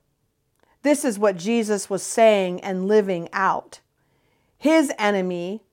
This 0.83 1.03
is 1.03 1.19
what 1.19 1.35
Jesus 1.35 1.89
was 1.89 2.01
saying 2.01 2.61
and 2.61 2.87
living 2.87 3.27
out. 3.33 3.81
His 4.57 4.91
enemy, 4.97 5.63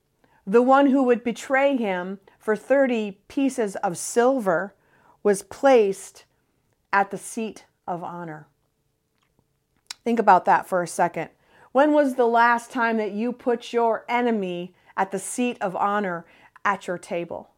the 0.45 0.61
one 0.61 0.87
who 0.87 1.03
would 1.03 1.23
betray 1.23 1.77
him 1.77 2.19
for 2.39 2.55
30 2.55 3.19
pieces 3.27 3.75
of 3.77 3.97
silver, 3.97 4.73
was 5.21 5.43
placed 5.43 6.25
at 6.91 7.11
the 7.11 7.17
seat 7.17 7.65
of 7.85 8.03
honor. 8.03 8.47
Think 10.03 10.17
about 10.17 10.45
that 10.45 10.65
for 10.65 10.81
a 10.81 10.87
second. 10.87 11.29
When 11.71 11.93
was 11.93 12.15
the 12.15 12.25
last 12.25 12.71
time 12.71 12.97
that 12.97 13.11
you 13.11 13.31
put 13.31 13.73
your 13.73 14.05
enemy 14.09 14.73
at 14.97 15.11
the 15.11 15.19
seat 15.19 15.57
of 15.61 15.75
honor 15.75 16.25
at 16.65 16.87
your 16.87 16.97
table? 16.97 17.49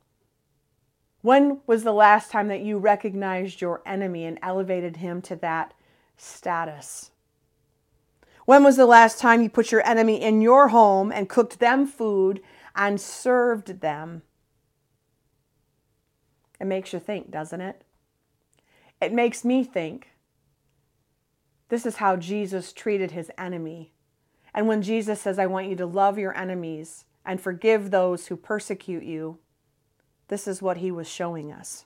When 1.22 1.62
was 1.68 1.84
the 1.84 1.94
last 1.94 2.32
time 2.32 2.48
that 2.48 2.62
you 2.62 2.78
recognized 2.78 3.62
your 3.62 3.82
enemy 3.86 4.26
and 4.26 4.40
elevated 4.42 4.98
him 4.98 5.22
to 5.24 5.36
that 5.38 5.74
status? 6.18 7.12
When 8.46 8.64
was 8.64 8.76
the 8.76 8.88
last 8.88 9.20
time 9.20 9.42
you 9.42 9.50
put 9.50 9.72
your 9.72 9.86
enemy 9.88 10.22
in 10.22 10.42
your 10.42 10.70
home 10.70 11.12
and 11.12 11.30
cooked 11.30 11.60
them 11.60 11.86
food 11.86 12.42
and 12.76 13.00
served 13.00 13.82
them? 13.82 14.24
It 16.62 16.68
makes 16.68 16.94
you 16.94 17.00
think, 17.00 17.32
doesn't 17.32 17.60
it? 17.60 17.84
It 19.02 19.12
makes 19.12 19.44
me 19.44 19.64
think. 19.64 20.10
This 21.70 21.88
is 21.88 21.96
how 21.96 22.18
Jesus 22.18 22.72
treated 22.72 23.12
his 23.12 23.32
enemy. 23.36 23.94
And 24.54 24.68
when 24.68 24.84
Jesus 24.84 25.20
says, 25.20 25.40
I 25.40 25.48
want 25.48 25.70
you 25.70 25.76
to 25.78 25.88
love 25.88 26.20
your 26.20 26.38
enemies 26.38 27.06
and 27.26 27.42
forgive 27.42 27.90
those 27.90 28.28
who 28.28 28.36
persecute 28.36 29.04
you, 29.04 29.40
this 30.28 30.48
is 30.48 30.62
what 30.62 30.78
he 30.78 30.92
was 30.92 31.10
showing 31.10 31.52
us. 31.52 31.86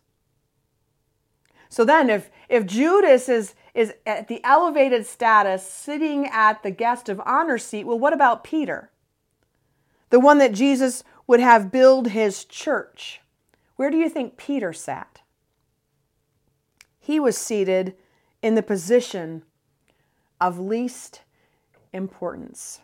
So 1.69 1.85
then 1.85 2.09
if 2.09 2.29
if 2.49 2.65
Judas 2.65 3.29
is 3.29 3.55
is 3.73 3.93
at 4.05 4.27
the 4.27 4.43
elevated 4.43 5.05
status 5.05 5.65
sitting 5.65 6.27
at 6.27 6.63
the 6.63 6.71
guest 6.71 7.07
of 7.07 7.21
honor 7.25 7.57
seat, 7.57 7.85
well 7.85 7.97
what 7.97 8.13
about 8.13 8.43
Peter? 8.43 8.91
The 10.09 10.19
one 10.19 10.37
that 10.39 10.51
Jesus 10.51 11.03
would 11.27 11.39
have 11.39 11.71
build 11.71 12.09
his 12.09 12.43
church. 12.43 13.21
Where 13.75 13.89
do 13.89 13.97
you 13.97 14.09
think 14.09 14.37
Peter 14.37 14.73
sat? 14.73 15.21
He 16.99 17.19
was 17.19 17.37
seated 17.37 17.95
in 18.41 18.55
the 18.55 18.63
position 18.63 19.43
of 20.39 20.59
least 20.59 21.21
importance. 21.93 22.81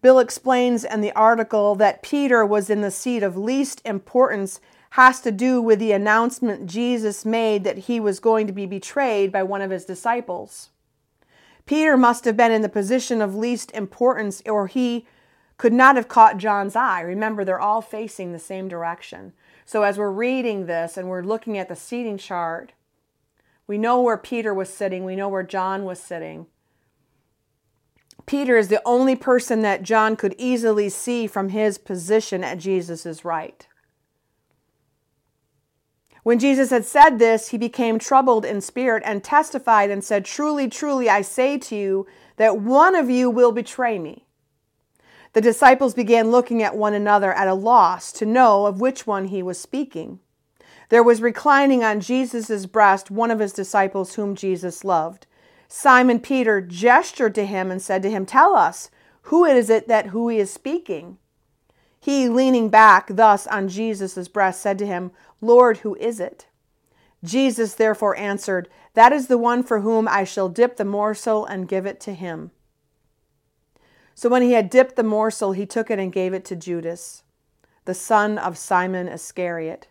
Bill 0.00 0.18
explains 0.20 0.84
in 0.84 1.00
the 1.00 1.12
article 1.12 1.74
that 1.74 2.02
Peter 2.02 2.46
was 2.46 2.70
in 2.70 2.80
the 2.80 2.90
seat 2.90 3.22
of 3.22 3.36
least 3.36 3.82
importance 3.84 4.60
has 4.90 5.20
to 5.20 5.32
do 5.32 5.60
with 5.60 5.80
the 5.80 5.92
announcement 5.92 6.66
Jesus 6.66 7.24
made 7.24 7.64
that 7.64 7.78
he 7.78 8.00
was 8.00 8.20
going 8.20 8.46
to 8.46 8.52
be 8.52 8.64
betrayed 8.64 9.32
by 9.32 9.42
one 9.42 9.60
of 9.60 9.70
his 9.70 9.84
disciples. 9.84 10.70
Peter 11.66 11.96
must 11.96 12.24
have 12.24 12.36
been 12.36 12.52
in 12.52 12.62
the 12.62 12.68
position 12.68 13.20
of 13.20 13.34
least 13.34 13.70
importance, 13.72 14.40
or 14.46 14.66
he 14.66 15.06
could 15.58 15.72
not 15.72 15.96
have 15.96 16.08
caught 16.08 16.38
John's 16.38 16.74
eye. 16.74 17.00
Remember, 17.00 17.44
they're 17.44 17.60
all 17.60 17.82
facing 17.82 18.32
the 18.32 18.38
same 18.38 18.68
direction. 18.68 19.34
So, 19.68 19.82
as 19.82 19.98
we're 19.98 20.10
reading 20.10 20.64
this 20.64 20.96
and 20.96 21.10
we're 21.10 21.22
looking 21.22 21.58
at 21.58 21.68
the 21.68 21.76
seating 21.76 22.16
chart, 22.16 22.72
we 23.66 23.76
know 23.76 24.00
where 24.00 24.16
Peter 24.16 24.54
was 24.54 24.70
sitting, 24.70 25.04
we 25.04 25.14
know 25.14 25.28
where 25.28 25.42
John 25.42 25.84
was 25.84 26.00
sitting. 26.00 26.46
Peter 28.24 28.56
is 28.56 28.68
the 28.68 28.80
only 28.86 29.14
person 29.14 29.60
that 29.60 29.82
John 29.82 30.16
could 30.16 30.34
easily 30.38 30.88
see 30.88 31.26
from 31.26 31.50
his 31.50 31.76
position 31.76 32.42
at 32.42 32.56
Jesus' 32.56 33.26
right. 33.26 33.66
When 36.22 36.38
Jesus 36.38 36.70
had 36.70 36.86
said 36.86 37.18
this, 37.18 37.48
he 37.48 37.58
became 37.58 37.98
troubled 37.98 38.46
in 38.46 38.62
spirit 38.62 39.02
and 39.04 39.22
testified 39.22 39.90
and 39.90 40.02
said, 40.02 40.24
Truly, 40.24 40.70
truly, 40.70 41.10
I 41.10 41.20
say 41.20 41.58
to 41.58 41.76
you 41.76 42.06
that 42.36 42.58
one 42.58 42.94
of 42.94 43.10
you 43.10 43.28
will 43.28 43.52
betray 43.52 43.98
me. 43.98 44.27
The 45.38 45.42
disciples 45.42 45.94
began 45.94 46.32
looking 46.32 46.64
at 46.64 46.76
one 46.76 46.94
another 46.94 47.32
at 47.32 47.46
a 47.46 47.54
loss 47.54 48.10
to 48.10 48.26
know 48.26 48.66
of 48.66 48.80
which 48.80 49.06
one 49.06 49.26
he 49.26 49.40
was 49.40 49.56
speaking. 49.56 50.18
There 50.88 51.00
was 51.00 51.22
reclining 51.22 51.84
on 51.84 52.00
Jesus' 52.00 52.66
breast 52.66 53.08
one 53.08 53.30
of 53.30 53.38
his 53.38 53.52
disciples 53.52 54.16
whom 54.16 54.34
Jesus 54.34 54.82
loved. 54.82 55.28
Simon 55.68 56.18
Peter 56.18 56.60
gestured 56.60 57.36
to 57.36 57.46
him 57.46 57.70
and 57.70 57.80
said 57.80 58.02
to 58.02 58.10
him, 58.10 58.26
Tell 58.26 58.56
us, 58.56 58.90
who 59.30 59.44
is 59.44 59.70
it 59.70 59.86
that 59.86 60.06
who 60.06 60.28
he 60.28 60.40
is 60.40 60.52
speaking? 60.52 61.18
He, 62.00 62.28
leaning 62.28 62.68
back 62.68 63.06
thus 63.06 63.46
on 63.46 63.68
Jesus' 63.68 64.26
breast, 64.26 64.60
said 64.60 64.76
to 64.80 64.86
him, 64.88 65.12
Lord, 65.40 65.76
who 65.78 65.94
is 66.00 66.18
it? 66.18 66.48
Jesus 67.22 67.76
therefore 67.76 68.16
answered, 68.16 68.68
That 68.94 69.12
is 69.12 69.28
the 69.28 69.38
one 69.38 69.62
for 69.62 69.82
whom 69.82 70.08
I 70.08 70.24
shall 70.24 70.48
dip 70.48 70.78
the 70.78 70.84
morsel 70.84 71.46
and 71.46 71.68
give 71.68 71.86
it 71.86 72.00
to 72.00 72.14
him. 72.14 72.50
So 74.18 74.28
when 74.28 74.42
he 74.42 74.50
had 74.50 74.68
dipped 74.68 74.96
the 74.96 75.04
morsel, 75.04 75.52
he 75.52 75.64
took 75.64 75.92
it 75.92 76.00
and 76.00 76.12
gave 76.12 76.34
it 76.34 76.44
to 76.46 76.56
Judas, 76.56 77.22
the 77.84 77.94
son 77.94 78.36
of 78.36 78.58
Simon 78.58 79.06
Iscariot. 79.06 79.86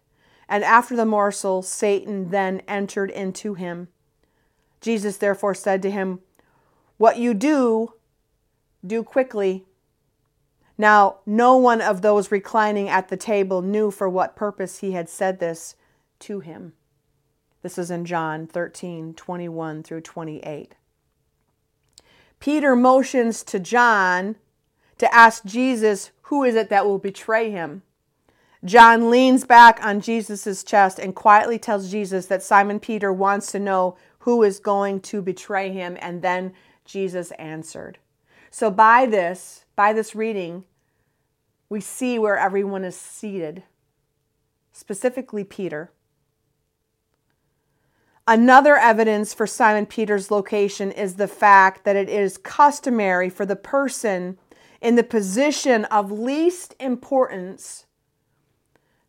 And 0.50 0.66
after 0.66 0.98
the 0.98 1.06
morsel, 1.06 1.62
Satan 1.62 2.30
then 2.30 2.62
entered 2.68 3.10
into 3.10 3.54
him. 3.54 3.88
Jesus 4.82 5.16
therefore 5.16 5.54
said 5.54 5.82
to 5.84 5.90
him, 5.90 6.20
What 6.98 7.18
you 7.18 7.34
do, 7.34 7.94
do 8.86 9.02
quickly. 9.02 9.64
Now, 10.78 11.20
no 11.26 11.56
one 11.56 11.80
of 11.80 12.02
those 12.02 12.30
reclining 12.30 12.90
at 12.90 13.08
the 13.08 13.16
table 13.16 13.62
knew 13.62 13.92
for 13.92 14.10
what 14.10 14.36
purpose 14.36 14.80
he 14.80 14.92
had 14.92 15.08
said 15.08 15.40
this 15.40 15.78
to 16.20 16.42
him. 16.42 16.74
This 17.62 17.78
is 17.78 17.90
in 17.90 18.04
John 18.04 18.46
13, 18.46 19.14
21 19.14 19.84
through 19.84 20.02
28. 20.02 20.76
Peter 22.40 22.76
motions 22.76 23.44
to 23.44 23.60
John 23.60 24.36
to 24.98 25.14
ask 25.14 25.44
Jesus, 25.46 26.12
Who 26.24 26.44
is 26.44 26.56
it 26.56 26.70
that 26.70 26.86
will 26.86 27.00
betray 27.00 27.52
him? 27.52 27.84
John 28.66 29.10
leans 29.10 29.46
back 29.46 29.80
on 29.84 30.02
Jesus' 30.02 30.64
chest 30.64 31.00
and 31.00 31.16
quietly 31.16 31.60
tells 31.60 31.92
Jesus 31.92 32.26
that 32.26 32.44
Simon 32.44 32.80
Peter 32.80 33.14
wants 33.14 33.52
to 33.52 33.60
know 33.60 33.98
who 34.20 34.44
is 34.44 34.60
going 34.60 35.00
to 35.00 35.22
betray 35.22 35.72
him, 35.72 35.98
and 36.02 36.22
then 36.22 36.54
Jesus 36.84 37.32
answered. 37.32 37.98
So, 38.50 38.72
by 38.72 39.06
this, 39.06 39.66
by 39.76 39.94
this 39.94 40.16
reading, 40.16 40.66
we 41.70 41.80
see 41.80 42.18
where 42.18 42.38
everyone 42.38 42.84
is 42.84 42.96
seated, 42.96 43.64
specifically 44.72 45.44
Peter. 45.44 45.92
Another 48.30 48.76
evidence 48.76 49.34
for 49.34 49.48
Simon 49.48 49.86
Peter's 49.86 50.30
location 50.30 50.92
is 50.92 51.16
the 51.16 51.30
fact 51.30 51.86
that 51.86 51.96
it 51.96 52.10
is 52.10 52.38
customary 52.38 53.30
for 53.30 53.46
the 53.46 53.56
person 53.56 54.38
in 54.82 54.96
the 54.96 55.04
position 55.04 55.86
of 55.86 56.12
least 56.12 56.76
importance 56.78 57.86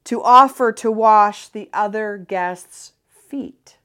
to 0.04 0.22
offer 0.22 0.70
to 0.70 0.92
wash 0.92 1.48
the 1.48 1.68
other 1.72 2.16
guest's 2.16 2.92
feet. 3.08 3.78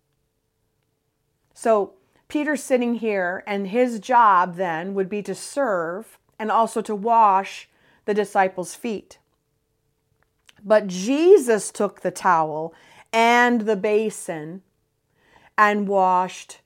So 1.55 1.95
Peter's 2.27 2.63
sitting 2.63 2.95
here, 2.95 3.43
and 3.47 3.67
his 3.67 3.99
job 3.99 4.55
then 4.55 4.93
would 4.93 5.09
be 5.09 5.23
to 5.23 5.33
serve 5.33 6.19
and 6.37 6.51
also 6.51 6.81
to 6.81 6.95
wash 6.95 7.69
the 8.05 8.13
disciples' 8.13 8.75
feet. 8.75 9.17
But 10.63 10.87
Jesus 10.87 11.71
took 11.71 12.01
the 12.01 12.11
towel 12.11 12.73
and 13.11 13.61
the 13.61 13.75
basin 13.75 14.61
and 15.57 15.87
washed 15.87 16.59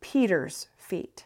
Peter's 0.00 0.68
feet. 0.76 1.24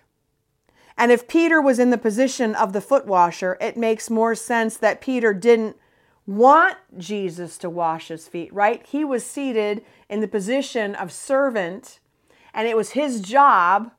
And 0.97 1.11
if 1.11 1.29
Peter 1.29 1.61
was 1.61 1.79
in 1.79 1.91
the 1.91 1.99
position 1.99 2.55
of 2.55 2.73
the 2.73 2.81
foot 2.81 3.07
washer, 3.07 3.57
it 3.61 3.77
makes 3.77 4.11
more 4.11 4.35
sense 4.35 4.77
that 4.77 5.01
Peter 5.01 5.33
didn't 5.33 5.77
want 6.27 6.77
Jesus 6.99 7.57
to 7.59 7.71
wash 7.71 8.09
his 8.09 8.29
feet, 8.29 8.53
right? 8.53 8.87
He 8.87 9.05
was 9.05 9.25
seated 9.25 9.83
in 10.09 10.21
the 10.21 10.29
position 10.29 10.95
of 10.95 11.11
servant, 11.11 12.01
and 12.53 12.69
it 12.69 12.77
was 12.77 12.91
his 12.91 13.21
job, 13.21 13.93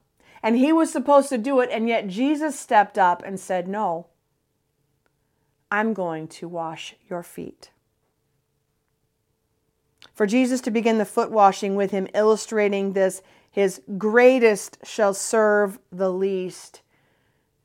and 0.44 0.56
he 0.58 0.72
was 0.72 0.92
supposed 0.92 1.30
to 1.30 1.38
do 1.38 1.60
it, 1.60 1.70
and 1.72 1.88
yet 1.88 2.08
Jesus 2.08 2.60
stepped 2.60 2.98
up 2.98 3.24
and 3.26 3.40
said, 3.40 3.68
No, 3.68 4.08
I'm 5.72 5.94
going 5.94 6.28
to 6.28 6.48
wash 6.48 6.96
your 7.10 7.24
feet. 7.24 7.71
For 10.22 10.28
Jesus 10.28 10.62
to 10.62 10.70
begin 10.70 11.00
the 11.00 11.06
foot 11.06 11.32
washing 11.32 11.76
with 11.76 11.90
him, 11.90 12.08
illustrating 12.14 12.94
this, 12.94 13.24
his 13.50 13.82
greatest 13.98 14.78
shall 14.84 15.16
serve 15.16 15.80
the 15.92 16.12
least 16.12 16.82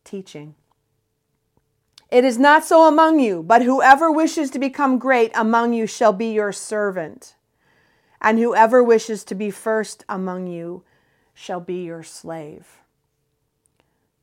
teaching. 0.04 0.54
It 2.10 2.24
is 2.24 2.38
not 2.38 2.64
so 2.64 2.88
among 2.88 3.20
you, 3.20 3.42
but 3.42 3.60
whoever 3.60 4.10
wishes 4.10 4.48
to 4.52 4.58
become 4.58 4.98
great 4.98 5.32
among 5.34 5.74
you 5.74 5.86
shall 5.86 6.14
be 6.14 6.32
your 6.32 6.50
servant. 6.50 7.34
And 8.22 8.38
whoever 8.38 8.82
wishes 8.82 9.22
to 9.24 9.34
be 9.34 9.50
first 9.50 10.06
among 10.08 10.46
you 10.46 10.82
shall 11.34 11.60
be 11.60 11.84
your 11.84 12.02
slave. 12.02 12.78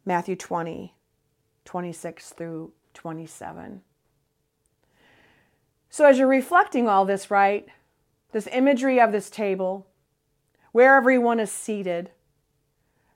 Matthew 0.06 0.36
20, 0.36 0.96
26 1.66 2.30
through 2.32 2.72
27. 2.96 3.82
So, 5.92 6.08
as 6.08 6.18
you're 6.18 6.28
reflecting 6.28 6.90
all 6.90 7.06
this, 7.06 7.30
right, 7.30 7.70
this 8.34 8.48
imagery 8.52 9.00
of 9.00 9.12
this 9.12 9.30
table, 9.30 9.88
where 10.72 10.96
everyone 10.96 11.40
is 11.40 11.52
seated, 11.52 12.12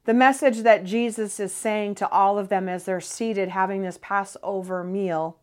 the 0.06 0.14
message 0.14 0.60
that 0.60 0.86
Jesus 0.86 1.40
is 1.40 1.52
saying 1.52 1.96
to 1.96 2.10
all 2.10 2.40
of 2.40 2.48
them 2.48 2.70
as 2.70 2.86
they're 2.86 3.02
seated 3.02 3.50
having 3.50 3.82
this 3.82 4.00
Passover 4.02 4.84
meal, 4.84 5.38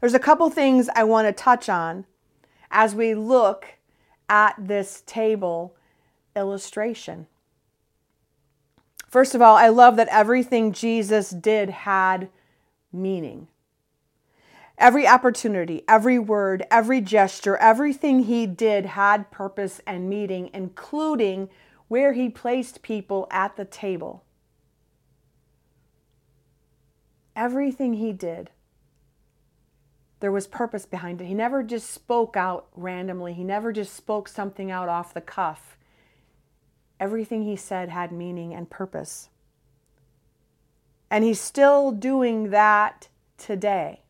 there's 0.00 0.14
a 0.14 0.18
couple 0.18 0.50
things 0.50 0.88
I 0.96 1.04
want 1.04 1.28
to 1.28 1.32
touch 1.32 1.68
on 1.68 2.06
as 2.70 2.94
we 2.94 3.14
look 3.14 3.66
at 4.28 4.54
this 4.58 5.02
table 5.06 5.76
illustration. 6.34 7.26
First 9.08 9.34
of 9.34 9.42
all, 9.42 9.56
I 9.56 9.68
love 9.68 9.96
that 9.96 10.08
everything 10.08 10.72
Jesus 10.72 11.30
did 11.30 11.68
had 11.70 12.28
meaning. 12.92 13.48
Every 14.80 15.06
opportunity, 15.06 15.84
every 15.86 16.18
word, 16.18 16.64
every 16.70 17.02
gesture, 17.02 17.58
everything 17.58 18.24
he 18.24 18.46
did 18.46 18.86
had 18.86 19.30
purpose 19.30 19.82
and 19.86 20.08
meaning, 20.08 20.48
including 20.54 21.50
where 21.88 22.14
he 22.14 22.30
placed 22.30 22.80
people 22.80 23.28
at 23.30 23.56
the 23.56 23.66
table. 23.66 24.24
Everything 27.36 27.94
he 27.94 28.14
did, 28.14 28.50
there 30.20 30.32
was 30.32 30.46
purpose 30.46 30.86
behind 30.86 31.20
it. 31.20 31.26
He 31.26 31.34
never 31.34 31.62
just 31.62 31.90
spoke 31.90 32.34
out 32.34 32.68
randomly, 32.74 33.34
he 33.34 33.44
never 33.44 33.74
just 33.74 33.94
spoke 33.94 34.28
something 34.28 34.70
out 34.70 34.88
off 34.88 35.12
the 35.12 35.20
cuff. 35.20 35.76
Everything 36.98 37.42
he 37.42 37.56
said 37.56 37.90
had 37.90 38.12
meaning 38.12 38.54
and 38.54 38.70
purpose. 38.70 39.28
And 41.10 41.22
he's 41.22 41.40
still 41.40 41.92
doing 41.92 42.48
that 42.48 43.08
today. 43.36 44.00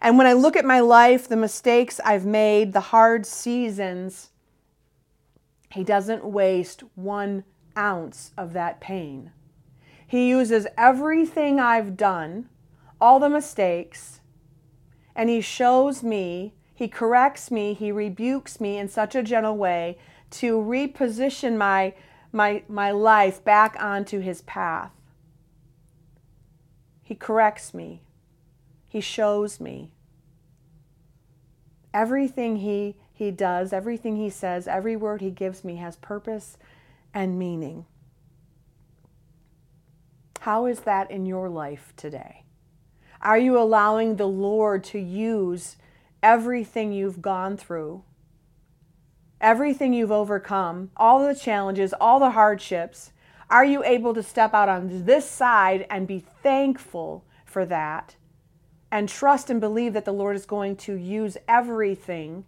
And 0.00 0.16
when 0.16 0.26
I 0.26 0.32
look 0.32 0.56
at 0.56 0.64
my 0.64 0.80
life, 0.80 1.28
the 1.28 1.36
mistakes 1.36 2.00
I've 2.04 2.26
made, 2.26 2.72
the 2.72 2.80
hard 2.80 3.26
seasons, 3.26 4.30
he 5.72 5.84
doesn't 5.84 6.24
waste 6.24 6.82
one 6.94 7.44
ounce 7.76 8.32
of 8.36 8.52
that 8.52 8.80
pain. 8.80 9.32
He 10.06 10.28
uses 10.28 10.66
everything 10.76 11.60
I've 11.60 11.96
done, 11.96 12.48
all 13.00 13.18
the 13.18 13.28
mistakes, 13.28 14.20
and 15.14 15.28
he 15.28 15.40
shows 15.40 16.02
me, 16.02 16.54
he 16.74 16.88
corrects 16.88 17.50
me, 17.50 17.74
he 17.74 17.92
rebukes 17.92 18.60
me 18.60 18.78
in 18.78 18.88
such 18.88 19.14
a 19.14 19.22
gentle 19.22 19.56
way 19.56 19.98
to 20.30 20.58
reposition 20.58 21.56
my, 21.56 21.92
my, 22.32 22.62
my 22.68 22.90
life 22.90 23.42
back 23.44 23.76
onto 23.80 24.20
his 24.20 24.42
path. 24.42 24.92
He 27.02 27.14
corrects 27.14 27.74
me. 27.74 28.02
He 28.88 29.00
shows 29.00 29.60
me. 29.60 29.92
Everything 31.92 32.56
he, 32.56 32.96
he 33.12 33.30
does, 33.30 33.72
everything 33.72 34.16
he 34.16 34.30
says, 34.30 34.66
every 34.66 34.96
word 34.96 35.20
he 35.20 35.30
gives 35.30 35.62
me 35.64 35.76
has 35.76 35.96
purpose 35.96 36.56
and 37.12 37.38
meaning. 37.38 37.84
How 40.40 40.66
is 40.66 40.80
that 40.80 41.10
in 41.10 41.26
your 41.26 41.48
life 41.48 41.92
today? 41.96 42.44
Are 43.20 43.38
you 43.38 43.58
allowing 43.58 44.16
the 44.16 44.28
Lord 44.28 44.84
to 44.84 44.98
use 44.98 45.76
everything 46.22 46.92
you've 46.92 47.20
gone 47.20 47.56
through, 47.56 48.04
everything 49.40 49.92
you've 49.92 50.12
overcome, 50.12 50.90
all 50.96 51.26
the 51.26 51.34
challenges, 51.34 51.92
all 52.00 52.20
the 52.20 52.30
hardships? 52.30 53.12
Are 53.50 53.64
you 53.64 53.82
able 53.82 54.14
to 54.14 54.22
step 54.22 54.54
out 54.54 54.68
on 54.68 55.04
this 55.04 55.28
side 55.28 55.86
and 55.90 56.06
be 56.06 56.24
thankful 56.42 57.24
for 57.44 57.66
that 57.66 58.14
and 58.90 59.08
trust 59.08 59.50
and 59.50 59.60
believe 59.60 59.92
that 59.92 60.04
the 60.04 60.12
Lord 60.12 60.36
is 60.36 60.46
going 60.46 60.76
to 60.76 60.94
use 60.94 61.36
everything 61.46 62.44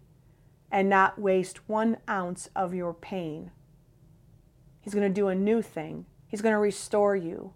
and 0.71 0.89
not 0.89 1.19
waste 1.19 1.67
one 1.69 1.97
ounce 2.09 2.49
of 2.55 2.73
your 2.73 2.93
pain. 2.93 3.51
He's 4.79 4.93
going 4.93 5.07
to 5.07 5.13
do 5.13 5.27
a 5.27 5.35
new 5.35 5.61
thing, 5.61 6.05
He's 6.27 6.41
going 6.41 6.53
to 6.53 6.59
restore 6.59 7.15
you. 7.15 7.53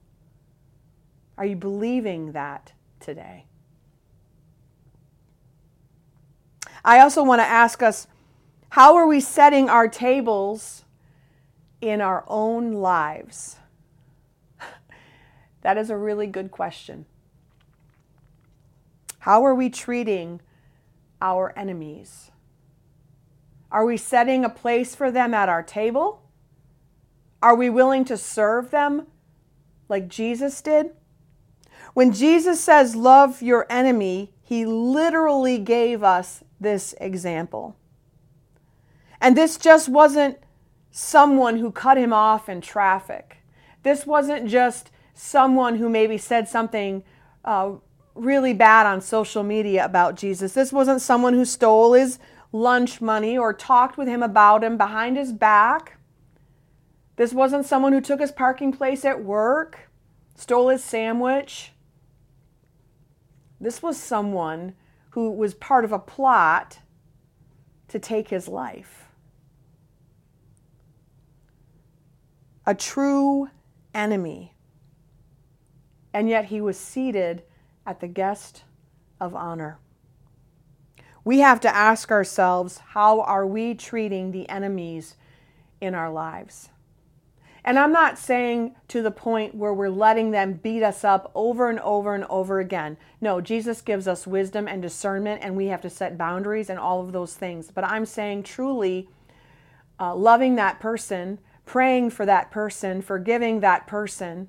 Are 1.37 1.45
you 1.45 1.55
believing 1.55 2.33
that 2.33 2.73
today? 2.99 3.45
I 6.83 6.99
also 6.99 7.23
want 7.23 7.39
to 7.39 7.45
ask 7.45 7.81
us 7.81 8.07
how 8.69 8.95
are 8.95 9.07
we 9.07 9.21
setting 9.21 9.69
our 9.69 9.87
tables 9.87 10.83
in 11.81 12.01
our 12.01 12.23
own 12.27 12.73
lives? 12.73 13.57
that 15.61 15.77
is 15.77 15.89
a 15.89 15.97
really 15.97 16.27
good 16.27 16.51
question. 16.51 17.05
How 19.25 19.43
are 19.43 19.55
we 19.55 19.71
treating 19.71 20.39
our 21.19 21.51
enemies? 21.57 22.29
Are 23.71 23.83
we 23.83 23.97
setting 23.97 24.45
a 24.45 24.49
place 24.49 24.93
for 24.93 25.09
them 25.09 25.33
at 25.33 25.49
our 25.49 25.63
table? 25.63 26.21
Are 27.41 27.55
we 27.55 27.67
willing 27.71 28.05
to 28.05 28.17
serve 28.17 28.69
them 28.69 29.07
like 29.89 30.09
Jesus 30.09 30.61
did? 30.61 30.91
When 31.95 32.13
Jesus 32.13 32.59
says, 32.59 32.95
Love 32.95 33.41
your 33.41 33.65
enemy, 33.67 34.31
he 34.43 34.63
literally 34.63 35.57
gave 35.57 36.03
us 36.03 36.43
this 36.59 36.93
example. 37.01 37.75
And 39.19 39.35
this 39.35 39.57
just 39.57 39.89
wasn't 39.89 40.37
someone 40.91 41.57
who 41.57 41.71
cut 41.71 41.97
him 41.97 42.13
off 42.13 42.47
in 42.47 42.61
traffic. 42.61 43.37
This 43.81 44.05
wasn't 44.05 44.47
just 44.47 44.91
someone 45.15 45.77
who 45.77 45.89
maybe 45.89 46.19
said 46.19 46.47
something 46.47 47.03
uh, 47.43 47.71
really 48.15 48.53
bad 48.53 48.85
on 48.87 49.01
social 49.01 49.43
media 49.43 49.85
about 49.85 50.15
Jesus. 50.15 50.53
This 50.53 50.73
wasn't 50.73 51.01
someone 51.01 51.33
who 51.33 51.45
stole 51.45 51.93
his 51.93 52.17
lunch 52.51 53.01
money 53.01 53.37
or 53.37 53.53
talked 53.53 53.97
with 53.97 54.07
him 54.07 54.23
about 54.23 54.63
him 54.63 54.77
behind 54.77 55.17
his 55.17 55.33
back. 55.33 55.97
This 57.17 57.33
wasn't 57.33 57.65
someone 57.65 57.93
who 57.93 58.01
took 58.01 58.19
his 58.19 58.31
parking 58.31 58.71
place 58.71 59.05
at 59.05 59.23
work, 59.23 59.89
stole 60.35 60.69
his 60.69 60.83
sandwich. 60.83 61.73
This 63.59 63.81
was 63.81 63.97
someone 63.97 64.75
who 65.11 65.31
was 65.31 65.53
part 65.53 65.85
of 65.85 65.91
a 65.91 65.99
plot 65.99 66.79
to 67.89 67.99
take 67.99 68.29
his 68.29 68.47
life. 68.47 69.05
A 72.65 72.73
true 72.73 73.49
enemy. 73.93 74.53
And 76.13 76.29
yet 76.29 76.45
he 76.45 76.59
was 76.61 76.79
seated 76.79 77.43
at 77.85 77.99
the 77.99 78.07
guest 78.07 78.63
of 79.19 79.35
honor. 79.35 79.79
We 81.23 81.39
have 81.39 81.59
to 81.61 81.75
ask 81.75 82.11
ourselves 82.11 82.79
how 82.89 83.21
are 83.21 83.47
we 83.47 83.73
treating 83.73 84.31
the 84.31 84.47
enemies 84.49 85.15
in 85.81 85.95
our 85.95 86.11
lives? 86.11 86.69
And 87.63 87.79
I'm 87.79 87.91
not 87.91 88.19
saying 88.19 88.75
to 88.89 89.01
the 89.01 89.09
point 89.09 89.55
where 89.55 89.73
we're 89.73 89.89
letting 89.89 90.29
them 90.29 90.53
beat 90.53 90.83
us 90.83 91.03
up 91.03 91.31
over 91.33 91.67
and 91.67 91.79
over 91.79 92.13
and 92.13 92.23
over 92.25 92.59
again. 92.59 92.95
No, 93.19 93.41
Jesus 93.41 93.81
gives 93.81 94.07
us 94.07 94.27
wisdom 94.27 94.67
and 94.67 94.83
discernment, 94.83 95.41
and 95.43 95.57
we 95.57 95.65
have 95.67 95.81
to 95.81 95.89
set 95.89 96.15
boundaries 96.15 96.69
and 96.69 96.77
all 96.77 97.01
of 97.01 97.11
those 97.11 97.33
things. 97.33 97.71
But 97.73 97.83
I'm 97.83 98.05
saying 98.05 98.43
truly 98.43 99.09
uh, 99.99 100.13
loving 100.13 100.53
that 100.55 100.79
person, 100.79 101.39
praying 101.65 102.11
for 102.11 102.23
that 102.27 102.51
person, 102.51 103.01
forgiving 103.01 103.61
that 103.61 103.87
person, 103.87 104.47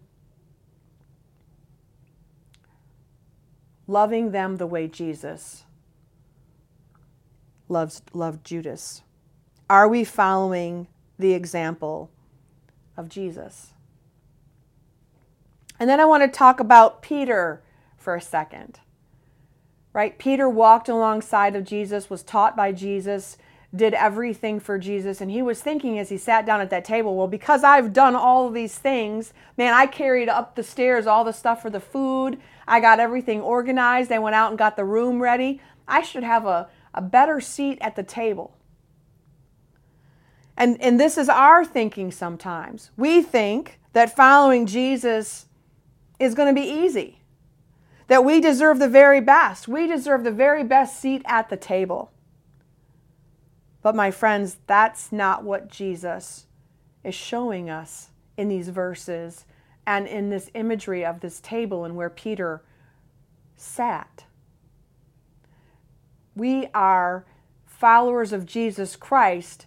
loving 3.86 4.30
them 4.32 4.56
the 4.56 4.66
way 4.66 4.88
Jesus 4.88 5.64
loves, 7.68 8.02
loved 8.12 8.44
Judas? 8.44 9.02
Are 9.68 9.88
we 9.88 10.04
following 10.04 10.88
the 11.18 11.32
example 11.32 12.10
of 12.96 13.08
Jesus? 13.08 13.72
And 15.78 15.90
then 15.90 16.00
I 16.00 16.04
want 16.04 16.22
to 16.22 16.28
talk 16.28 16.60
about 16.60 17.02
Peter 17.02 17.62
for 17.96 18.14
a 18.14 18.20
second. 18.20 18.80
Right? 19.92 20.18
Peter 20.18 20.48
walked 20.48 20.88
alongside 20.88 21.56
of 21.56 21.64
Jesus, 21.64 22.10
was 22.10 22.22
taught 22.22 22.56
by 22.56 22.70
Jesus, 22.70 23.38
did 23.74 23.94
everything 23.94 24.60
for 24.60 24.78
Jesus. 24.78 25.20
And 25.20 25.30
he 25.30 25.42
was 25.42 25.60
thinking 25.60 25.98
as 25.98 26.08
he 26.08 26.18
sat 26.18 26.46
down 26.46 26.60
at 26.60 26.70
that 26.70 26.84
table, 26.84 27.16
well, 27.16 27.26
because 27.26 27.64
I've 27.64 27.92
done 27.92 28.14
all 28.14 28.46
of 28.46 28.54
these 28.54 28.76
things, 28.78 29.32
man, 29.56 29.74
I 29.74 29.86
carried 29.86 30.28
up 30.28 30.54
the 30.54 30.62
stairs 30.62 31.06
all 31.06 31.24
the 31.24 31.32
stuff 31.32 31.62
for 31.62 31.70
the 31.70 31.80
food. 31.80 32.38
I 32.68 32.80
got 32.80 33.00
everything 33.00 33.40
organized. 33.40 34.10
I 34.10 34.18
went 34.18 34.34
out 34.34 34.50
and 34.50 34.58
got 34.58 34.76
the 34.76 34.84
room 34.84 35.22
ready. 35.22 35.60
I 35.86 36.02
should 36.02 36.24
have 36.24 36.46
a, 36.46 36.68
a 36.94 37.00
better 37.00 37.40
seat 37.40 37.78
at 37.80 37.96
the 37.96 38.02
table. 38.02 38.56
And, 40.56 40.80
and 40.80 40.98
this 40.98 41.18
is 41.18 41.28
our 41.28 41.64
thinking 41.64 42.10
sometimes. 42.10 42.90
We 42.96 43.22
think 43.22 43.78
that 43.92 44.14
following 44.14 44.66
Jesus 44.66 45.46
is 46.18 46.34
going 46.34 46.54
to 46.54 46.60
be 46.60 46.66
easy, 46.66 47.20
that 48.08 48.24
we 48.24 48.40
deserve 48.40 48.78
the 48.78 48.88
very 48.88 49.20
best. 49.20 49.68
We 49.68 49.86
deserve 49.86 50.24
the 50.24 50.30
very 50.30 50.64
best 50.64 50.98
seat 50.98 51.22
at 51.26 51.50
the 51.50 51.56
table. 51.56 52.10
But, 53.82 53.94
my 53.94 54.10
friends, 54.10 54.56
that's 54.66 55.12
not 55.12 55.44
what 55.44 55.68
Jesus 55.68 56.46
is 57.04 57.14
showing 57.14 57.70
us 57.70 58.08
in 58.36 58.48
these 58.48 58.70
verses 58.70 59.44
and 59.86 60.06
in 60.06 60.30
this 60.30 60.50
imagery 60.54 61.04
of 61.04 61.20
this 61.20 61.40
table 61.40 61.84
and 61.84 61.96
where 61.96 62.10
Peter 62.10 62.62
sat. 63.56 64.24
We 66.34 66.66
are 66.74 67.24
followers 67.66 68.32
of 68.32 68.46
Jesus 68.46 68.96
Christ 68.96 69.66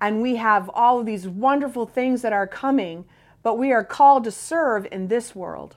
and 0.00 0.22
we 0.22 0.36
have 0.36 0.70
all 0.72 1.00
of 1.00 1.06
these 1.06 1.26
wonderful 1.26 1.86
things 1.86 2.22
that 2.22 2.32
are 2.32 2.46
coming, 2.46 3.04
but 3.42 3.58
we 3.58 3.72
are 3.72 3.84
called 3.84 4.24
to 4.24 4.30
serve 4.30 4.86
in 4.92 5.08
this 5.08 5.34
world. 5.34 5.76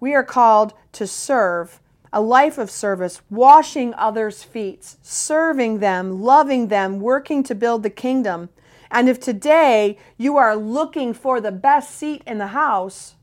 We 0.00 0.14
are 0.14 0.24
called 0.24 0.74
to 0.92 1.06
serve 1.06 1.80
a 2.12 2.20
life 2.20 2.58
of 2.58 2.70
service, 2.70 3.20
washing 3.28 3.92
others' 3.94 4.42
feet, 4.42 4.96
serving 5.02 5.80
them, 5.80 6.22
loving 6.22 6.68
them, 6.68 7.00
working 7.00 7.42
to 7.42 7.54
build 7.54 7.82
the 7.82 7.90
kingdom. 7.90 8.48
And 8.94 9.08
if 9.08 9.18
today 9.18 9.98
you 10.16 10.36
are 10.36 10.54
looking 10.54 11.14
for 11.14 11.40
the 11.40 11.50
best 11.50 11.96
seat 11.96 12.22
in 12.28 12.38
the 12.38 12.46
house, 12.46 13.16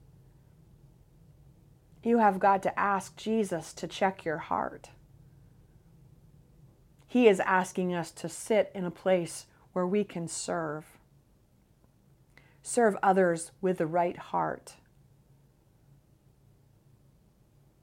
you 2.03 2.17
have 2.17 2.39
got 2.39 2.61
to 2.63 2.77
ask 2.77 3.15
Jesus 3.15 3.71
to 3.75 3.87
check 3.87 4.25
your 4.25 4.39
heart. 4.39 4.89
He 7.07 7.29
is 7.29 7.39
asking 7.39 7.93
us 7.93 8.11
to 8.11 8.27
sit 8.27 8.69
in 8.75 8.83
a 8.83 8.91
place 8.91 9.45
where 9.71 9.87
we 9.87 10.03
can 10.03 10.27
serve. 10.27 10.85
Serve 12.61 12.97
others 13.01 13.51
with 13.61 13.77
the 13.77 13.87
right 13.87 14.17
heart. 14.17 14.73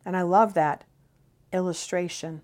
And 0.04 0.14
I 0.14 0.22
love 0.22 0.52
that 0.54 0.84
illustration. 1.54 2.42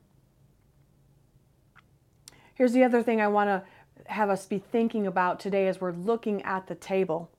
Here's 2.54 2.72
the 2.72 2.84
other 2.84 3.02
thing 3.02 3.20
I 3.20 3.28
want 3.28 3.48
to 3.48 3.62
have 4.06 4.30
us 4.30 4.46
be 4.46 4.58
thinking 4.58 5.06
about 5.06 5.40
today 5.40 5.66
as 5.66 5.80
we're 5.80 5.92
looking 5.92 6.42
at 6.42 6.66
the 6.66 6.74
table. 6.74 7.30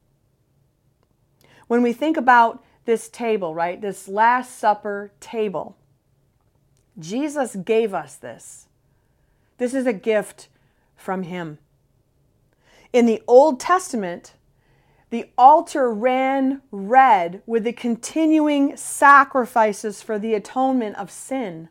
When 1.67 1.81
we 1.81 1.93
think 1.93 2.17
about 2.17 2.63
this 2.85 3.09
table, 3.09 3.53
right, 3.53 3.81
this 3.81 4.07
Last 4.07 4.57
Supper 4.57 5.11
table, 5.19 5.75
Jesus 6.99 7.55
gave 7.55 7.93
us 7.93 8.15
this. 8.15 8.67
This 9.57 9.73
is 9.73 9.85
a 9.85 9.93
gift 9.93 10.47
from 10.95 11.23
Him. 11.23 11.57
In 12.93 13.05
the 13.05 13.21
Old 13.27 13.59
Testament, 13.59 14.33
the 15.09 15.29
altar 15.37 15.91
ran 15.91 16.61
red 16.71 17.41
with 17.45 17.63
the 17.63 17.73
continuing 17.73 18.75
sacrifices 18.75 20.01
for 20.01 20.19
the 20.19 20.33
atonement 20.33 20.95
of 20.97 21.11
sin. 21.11 21.69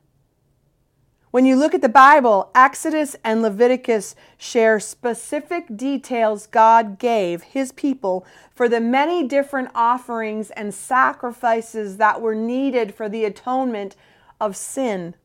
When 1.34 1.46
you 1.46 1.56
look 1.56 1.74
at 1.74 1.80
the 1.80 1.88
Bible, 1.88 2.52
Exodus 2.54 3.16
and 3.24 3.42
Leviticus 3.42 4.14
share 4.38 4.78
specific 4.78 5.76
details 5.76 6.46
God 6.46 6.96
gave 6.96 7.42
his 7.42 7.72
people 7.72 8.24
for 8.54 8.68
the 8.68 8.78
many 8.78 9.26
different 9.26 9.70
offerings 9.74 10.52
and 10.52 10.72
sacrifices 10.72 11.96
that 11.96 12.20
were 12.20 12.36
needed 12.36 12.94
for 12.94 13.08
the 13.08 13.24
atonement 13.24 13.96
of 14.40 14.54
sin. 14.54 15.16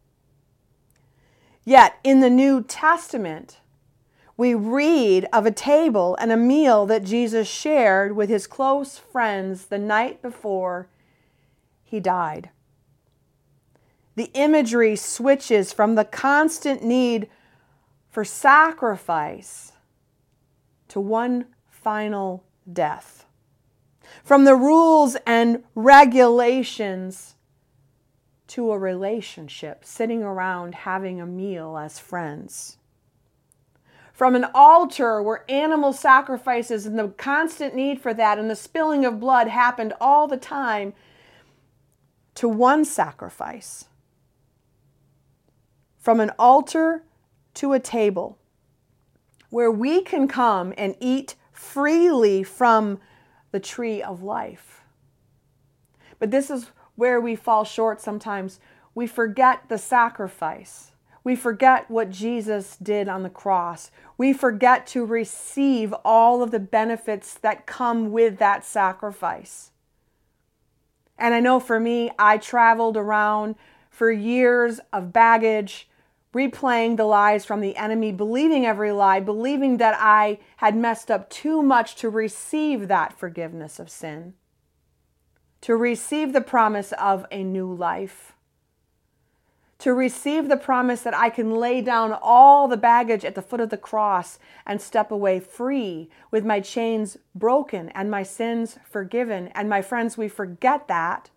Yet 1.63 1.99
in 2.03 2.21
the 2.21 2.29
New 2.31 2.63
Testament, 2.63 3.59
we 4.35 4.55
read 4.55 5.27
of 5.31 5.45
a 5.45 5.51
table 5.51 6.17
and 6.19 6.31
a 6.31 6.37
meal 6.37 6.87
that 6.87 7.03
Jesus 7.03 7.47
shared 7.47 8.15
with 8.15 8.29
his 8.29 8.47
close 8.47 8.97
friends 8.97 9.67
the 9.67 9.77
night 9.77 10.23
before 10.23 10.87
he 11.83 11.99
died. 11.99 12.49
The 14.19 14.31
imagery 14.33 14.97
switches 14.97 15.71
from 15.71 15.95
the 15.95 16.03
constant 16.03 16.83
need 16.83 17.29
for 18.09 18.25
sacrifice 18.25 19.71
to 20.89 20.99
one 20.99 21.45
final 21.69 22.43
death. 22.69 23.25
From 24.25 24.43
the 24.43 24.57
rules 24.57 25.15
and 25.25 25.63
regulations 25.73 27.35
to 28.47 28.73
a 28.73 28.77
relationship, 28.77 29.85
sitting 29.85 30.21
around 30.21 30.75
having 30.75 31.21
a 31.21 31.25
meal 31.25 31.77
as 31.77 31.97
friends 31.97 32.75
from 34.11 34.35
an 34.35 34.47
altar 34.53 35.23
where 35.23 35.49
animal 35.49 35.93
sacrifices 35.93 36.85
and 36.85 36.99
the 36.99 37.07
constant 37.07 37.73
need 37.73 38.01
for 38.01 38.13
that 38.13 38.37
and 38.37 38.51
the 38.51 38.55
spilling 38.57 39.05
of 39.05 39.17
blood 39.17 39.47
happened 39.47 39.93
all 40.01 40.27
the 40.27 40.35
time 40.35 40.93
to 42.35 42.49
one 42.49 42.83
sacrifice. 42.83 43.85
From 45.99 46.19
an 46.19 46.31
altar 46.39 47.03
to 47.55 47.73
a 47.73 47.79
table 47.79 48.37
where 49.49 49.71
we 49.71 50.01
can 50.01 50.27
come 50.27 50.73
and 50.77 50.95
eat 50.99 51.35
freely 51.51 52.43
from 52.43 52.99
the 53.51 53.59
tree 53.59 54.01
of 54.01 54.23
life. 54.23 54.81
But 56.19 56.31
this 56.31 56.49
is 56.49 56.71
where 56.95 57.19
we 57.19 57.35
fall 57.35 57.63
short 57.63 58.01
sometimes. 58.01 58.59
We 58.95 59.07
forget 59.07 59.63
the 59.67 59.77
sacrifice. 59.77 60.91
We 61.23 61.35
forget 61.35 61.89
what 61.89 62.09
Jesus 62.09 62.77
did 62.77 63.09
on 63.09 63.23
the 63.23 63.29
cross. 63.29 63.91
We 64.17 64.33
forget 64.33 64.87
to 64.87 65.05
receive 65.05 65.93
all 66.05 66.41
of 66.41 66.51
the 66.51 66.59
benefits 66.59 67.33
that 67.35 67.65
come 67.65 68.11
with 68.11 68.37
that 68.39 68.65
sacrifice. 68.65 69.71
And 71.17 71.33
I 71.33 71.39
know 71.39 71.59
for 71.59 71.79
me, 71.79 72.11
I 72.17 72.37
traveled 72.37 72.95
around 72.95 73.55
for 73.89 74.11
years 74.11 74.79
of 74.93 75.13
baggage, 75.13 75.89
replaying 76.33 76.97
the 76.97 77.05
lies 77.05 77.45
from 77.45 77.61
the 77.61 77.75
enemy, 77.75 78.11
believing 78.11 78.65
every 78.65 78.91
lie, 78.91 79.19
believing 79.19 79.77
that 79.77 79.95
I 79.99 80.39
had 80.57 80.75
messed 80.75 81.09
up 81.09 81.29
too 81.29 81.61
much 81.61 81.95
to 81.97 82.09
receive 82.09 82.87
that 82.87 83.17
forgiveness 83.17 83.79
of 83.79 83.89
sin, 83.89 84.33
to 85.61 85.75
receive 85.75 86.33
the 86.33 86.41
promise 86.41 86.91
of 86.93 87.25
a 87.31 87.43
new 87.43 87.73
life 87.73 88.33
to 89.79 89.93
receive 89.93 90.49
the 90.49 90.57
promise 90.57 91.01
that 91.01 91.15
I 91.15 91.29
can 91.29 91.55
lay 91.55 91.81
down 91.81 92.17
all 92.21 92.67
the 92.67 92.77
baggage 92.77 93.23
at 93.23 93.33
the 93.33 93.41
foot 93.41 93.61
of 93.61 93.69
the 93.69 93.77
cross 93.77 94.37
and 94.65 94.81
step 94.81 95.09
away 95.09 95.39
free 95.39 96.09
with 96.31 96.45
my 96.45 96.59
chains 96.59 97.17
broken 97.33 97.89
and 97.89 98.11
my 98.11 98.23
sins 98.23 98.77
forgiven. 98.83 99.47
And 99.55 99.69
my 99.69 99.81
friends, 99.81 100.17
we 100.17 100.27
forget 100.27 100.89
that. 100.89 101.29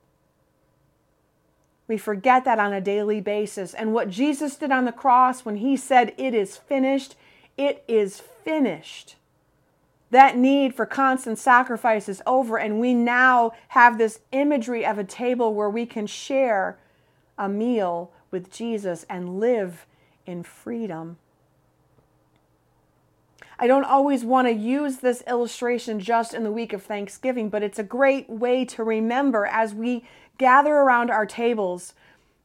We 1.92 1.98
forget 1.98 2.46
that 2.46 2.58
on 2.58 2.72
a 2.72 2.80
daily 2.80 3.20
basis. 3.20 3.74
And 3.74 3.92
what 3.92 4.08
Jesus 4.08 4.56
did 4.56 4.72
on 4.72 4.86
the 4.86 4.92
cross 4.92 5.44
when 5.44 5.56
he 5.56 5.76
said, 5.76 6.14
It 6.16 6.32
is 6.32 6.56
finished, 6.56 7.16
it 7.58 7.84
is 7.86 8.18
finished. 8.18 9.16
That 10.10 10.34
need 10.34 10.74
for 10.74 10.86
constant 10.86 11.38
sacrifice 11.38 12.08
is 12.08 12.22
over, 12.26 12.56
and 12.56 12.80
we 12.80 12.94
now 12.94 13.52
have 13.68 13.98
this 13.98 14.20
imagery 14.32 14.86
of 14.86 14.96
a 14.96 15.04
table 15.04 15.52
where 15.52 15.68
we 15.68 15.84
can 15.84 16.06
share 16.06 16.78
a 17.36 17.46
meal 17.46 18.10
with 18.30 18.50
Jesus 18.50 19.04
and 19.10 19.38
live 19.38 19.84
in 20.24 20.44
freedom. 20.44 21.18
I 23.58 23.66
don't 23.66 23.84
always 23.84 24.24
want 24.24 24.48
to 24.48 24.52
use 24.52 24.96
this 24.96 25.22
illustration 25.28 26.00
just 26.00 26.32
in 26.32 26.42
the 26.42 26.50
week 26.50 26.72
of 26.72 26.82
Thanksgiving, 26.82 27.50
but 27.50 27.62
it's 27.62 27.78
a 27.78 27.84
great 27.84 28.30
way 28.30 28.64
to 28.64 28.82
remember 28.82 29.44
as 29.44 29.74
we 29.74 30.06
gather 30.38 30.74
around 30.74 31.10
our 31.10 31.26
tables 31.26 31.94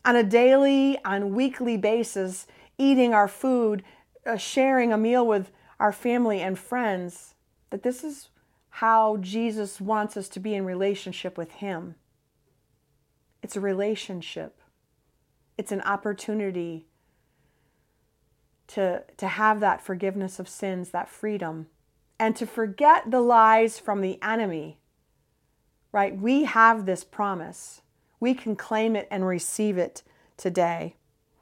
on 0.05 0.15
a 0.15 0.23
daily, 0.23 0.97
on 1.03 1.35
weekly 1.35 1.77
basis, 1.77 2.47
eating 2.77 3.13
our 3.13 3.27
food, 3.27 3.83
uh, 4.25 4.37
sharing 4.37 4.93
a 4.93 4.97
meal 4.97 5.25
with 5.25 5.51
our 5.79 5.91
family 5.91 6.41
and 6.41 6.57
friends, 6.57 7.33
that 7.69 7.83
this 7.83 8.03
is 8.03 8.29
how 8.69 9.17
Jesus 9.17 9.81
wants 9.81 10.15
us 10.15 10.29
to 10.29 10.39
be 10.39 10.53
in 10.53 10.65
relationship 10.65 11.37
with 11.37 11.51
Him. 11.53 11.95
It's 13.43 13.55
a 13.55 13.61
relationship. 13.61 14.61
it's 15.57 15.71
an 15.71 15.81
opportunity 15.81 16.85
to, 18.67 19.03
to 19.17 19.27
have 19.27 19.59
that 19.59 19.81
forgiveness 19.81 20.39
of 20.39 20.47
sins, 20.47 20.89
that 20.89 21.09
freedom, 21.09 21.67
and 22.19 22.35
to 22.35 22.45
forget 22.45 23.09
the 23.09 23.21
lies 23.21 23.79
from 23.79 24.01
the 24.01 24.21
enemy. 24.21 24.77
Right? 25.91 26.15
We 26.15 26.43
have 26.43 26.85
this 26.85 27.03
promise. 27.03 27.81
We 28.19 28.33
can 28.33 28.55
claim 28.55 28.95
it 28.95 29.07
and 29.09 29.25
receive 29.25 29.77
it 29.77 30.03
today. 30.35 30.95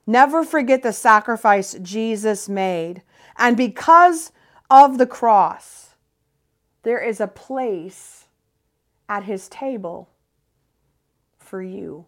Never 0.08 0.44
forget 0.44 0.84
the 0.84 0.94
sacrifice 0.94 1.76
Jesus 1.82 2.48
made. 2.48 3.02
And 3.38 3.58
because 3.58 4.32
of 4.70 4.98
the 4.98 5.08
cross, 5.08 5.96
there 6.84 7.00
is 7.00 7.20
a 7.20 7.28
place 7.28 8.26
at 9.10 9.24
his 9.24 9.50
table 9.50 10.10
for 11.38 11.62
you. 11.62 12.06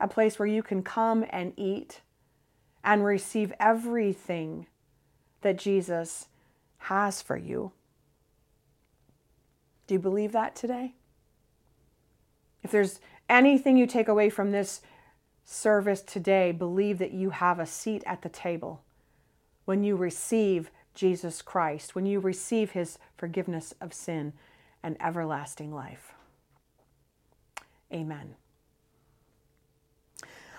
A 0.00 0.08
place 0.08 0.38
where 0.38 0.48
you 0.48 0.62
can 0.62 0.82
come 0.82 1.24
and 1.30 1.52
eat 1.56 2.00
and 2.84 3.04
receive 3.04 3.52
everything 3.60 4.66
that 5.42 5.58
Jesus 5.58 6.28
has 6.78 7.22
for 7.22 7.36
you. 7.36 7.72
Do 9.86 9.94
you 9.94 10.00
believe 10.00 10.32
that 10.32 10.56
today? 10.56 10.94
If 12.62 12.70
there's 12.70 13.00
anything 13.28 13.76
you 13.76 13.86
take 13.86 14.08
away 14.08 14.30
from 14.30 14.52
this 14.52 14.82
service 15.44 16.00
today, 16.00 16.52
believe 16.52 16.98
that 16.98 17.12
you 17.12 17.30
have 17.30 17.58
a 17.58 17.66
seat 17.66 18.02
at 18.06 18.22
the 18.22 18.28
table 18.28 18.82
when 19.64 19.82
you 19.82 19.96
receive 19.96 20.70
Jesus 20.94 21.42
Christ, 21.42 21.94
when 21.94 22.06
you 22.06 22.20
receive 22.20 22.72
his 22.72 22.98
forgiveness 23.16 23.74
of 23.80 23.94
sin 23.94 24.32
and 24.82 24.96
everlasting 25.00 25.72
life. 25.72 26.12
Amen. 27.92 28.34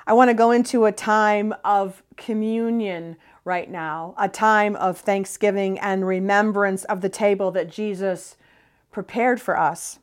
I 0.06 0.14
want 0.14 0.30
to 0.30 0.34
go 0.34 0.52
into 0.52 0.86
a 0.86 0.92
time 0.92 1.54
of 1.64 2.04
communion 2.18 3.16
right 3.46 3.70
now, 3.70 4.16
a 4.18 4.28
time 4.28 4.76
of 4.76 4.98
thanksgiving 4.98 5.80
and 5.80 6.06
remembrance 6.06 6.84
of 6.86 7.02
the 7.02 7.10
table 7.10 7.52
that 7.52 7.70
Jesus 7.70 8.36
prepared 8.92 9.42
for 9.42 9.58
us. 9.58 10.00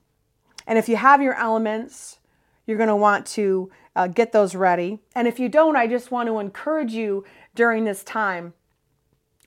And 0.67 0.79
if 0.79 0.89
you 0.89 0.97
have 0.97 1.23
your 1.23 1.35
elements, 1.35 2.19
you're 2.67 2.77
going 2.77 2.89
to 2.89 2.97
want 2.97 3.27
to 3.27 3.71
uh, 3.97 4.07
get 4.07 4.33
those 4.33 4.55
ready. 4.55 5.01
And 5.15 5.27
if 5.27 5.39
you 5.39 5.49
don't, 5.49 5.77
I 5.77 5.87
just 5.87 6.11
want 6.11 6.29
to 6.29 6.39
encourage 6.39 6.93
you 6.93 7.25
during 7.55 7.85
this 7.85 8.05
time 8.05 8.55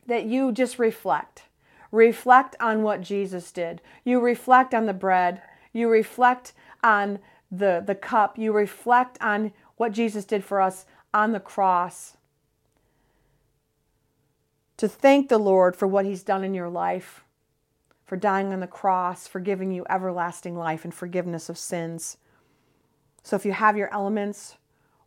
that 0.06 0.26
you 0.26 0.52
just 0.52 0.80
reflect. 0.80 1.44
Reflect 1.92 2.56
on 2.60 2.84
what 2.84 3.02
Jesus 3.02 3.52
did. 3.52 3.82
You 4.04 4.20
reflect 4.20 4.74
on 4.74 4.86
the 4.86 4.94
bread. 4.94 5.42
You 5.72 5.90
reflect 5.90 6.54
on 6.84 7.20
the, 7.52 7.84
the 7.86 7.96
cup. 7.96 8.38
You 8.38 8.52
reflect 8.52 9.18
on 9.22 9.54
what 9.78 9.92
Jesus 9.92 10.26
did 10.26 10.44
for 10.44 10.60
us 10.60 10.86
on 11.14 11.32
the 11.32 11.40
cross. 11.40 12.18
To 14.78 14.88
thank 14.88 15.30
the 15.30 15.38
Lord 15.38 15.76
for 15.76 15.88
what 15.88 16.06
He's 16.06 16.24
done 16.24 16.44
in 16.44 16.54
your 16.54 16.70
life, 16.70 17.24
for 18.14 18.18
dying 18.18 18.54
on 18.54 18.60
the 18.60 18.68
cross, 18.68 19.28
for 19.28 19.40
giving 19.40 19.72
you 19.72 19.84
everlasting 19.90 20.56
life 20.56 20.84
and 20.84 20.94
forgiveness 20.94 21.50
of 21.50 21.58
sins. 21.58 22.18
So 23.24 23.36
if 23.36 23.44
you 23.44 23.54
have 23.54 23.76
your 23.76 23.92
elements, 23.92 24.56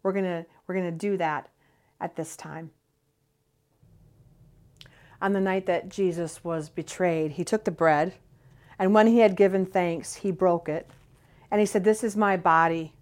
we're 0.03 0.11
going 0.11 0.25
to 0.25 0.45
we're 0.67 0.75
going 0.75 0.91
to 0.91 0.99
do 0.99 1.17
that 1.17 1.49
at 2.01 2.17
this 2.17 2.37
time. 2.37 2.73
On 5.23 5.33
the 5.35 5.41
night 5.41 5.67
that 5.67 5.89
Jesus 5.89 6.43
was 6.43 6.69
betrayed, 6.69 7.31
he 7.31 7.45
took 7.45 7.63
the 7.63 7.71
bread, 7.71 8.15
and 8.77 8.93
when 8.93 9.07
he 9.07 9.21
had 9.21 9.37
given 9.37 9.65
thanks, 9.67 10.17
he 10.17 10.33
broke 10.33 10.69
it. 10.69 10.91
And 11.49 11.61
he 11.61 11.67
said, 11.67 11.85
This 11.85 12.03
is 12.03 12.17
my 12.17 12.37
body, 12.37 12.93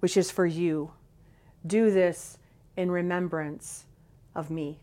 which 0.00 0.16
is 0.16 0.30
for 0.30 0.46
you. 0.46 0.92
Do 1.66 1.90
this 1.90 2.38
in 2.78 2.90
remembrance 2.90 3.84
of 4.34 4.50
me. 4.50 4.78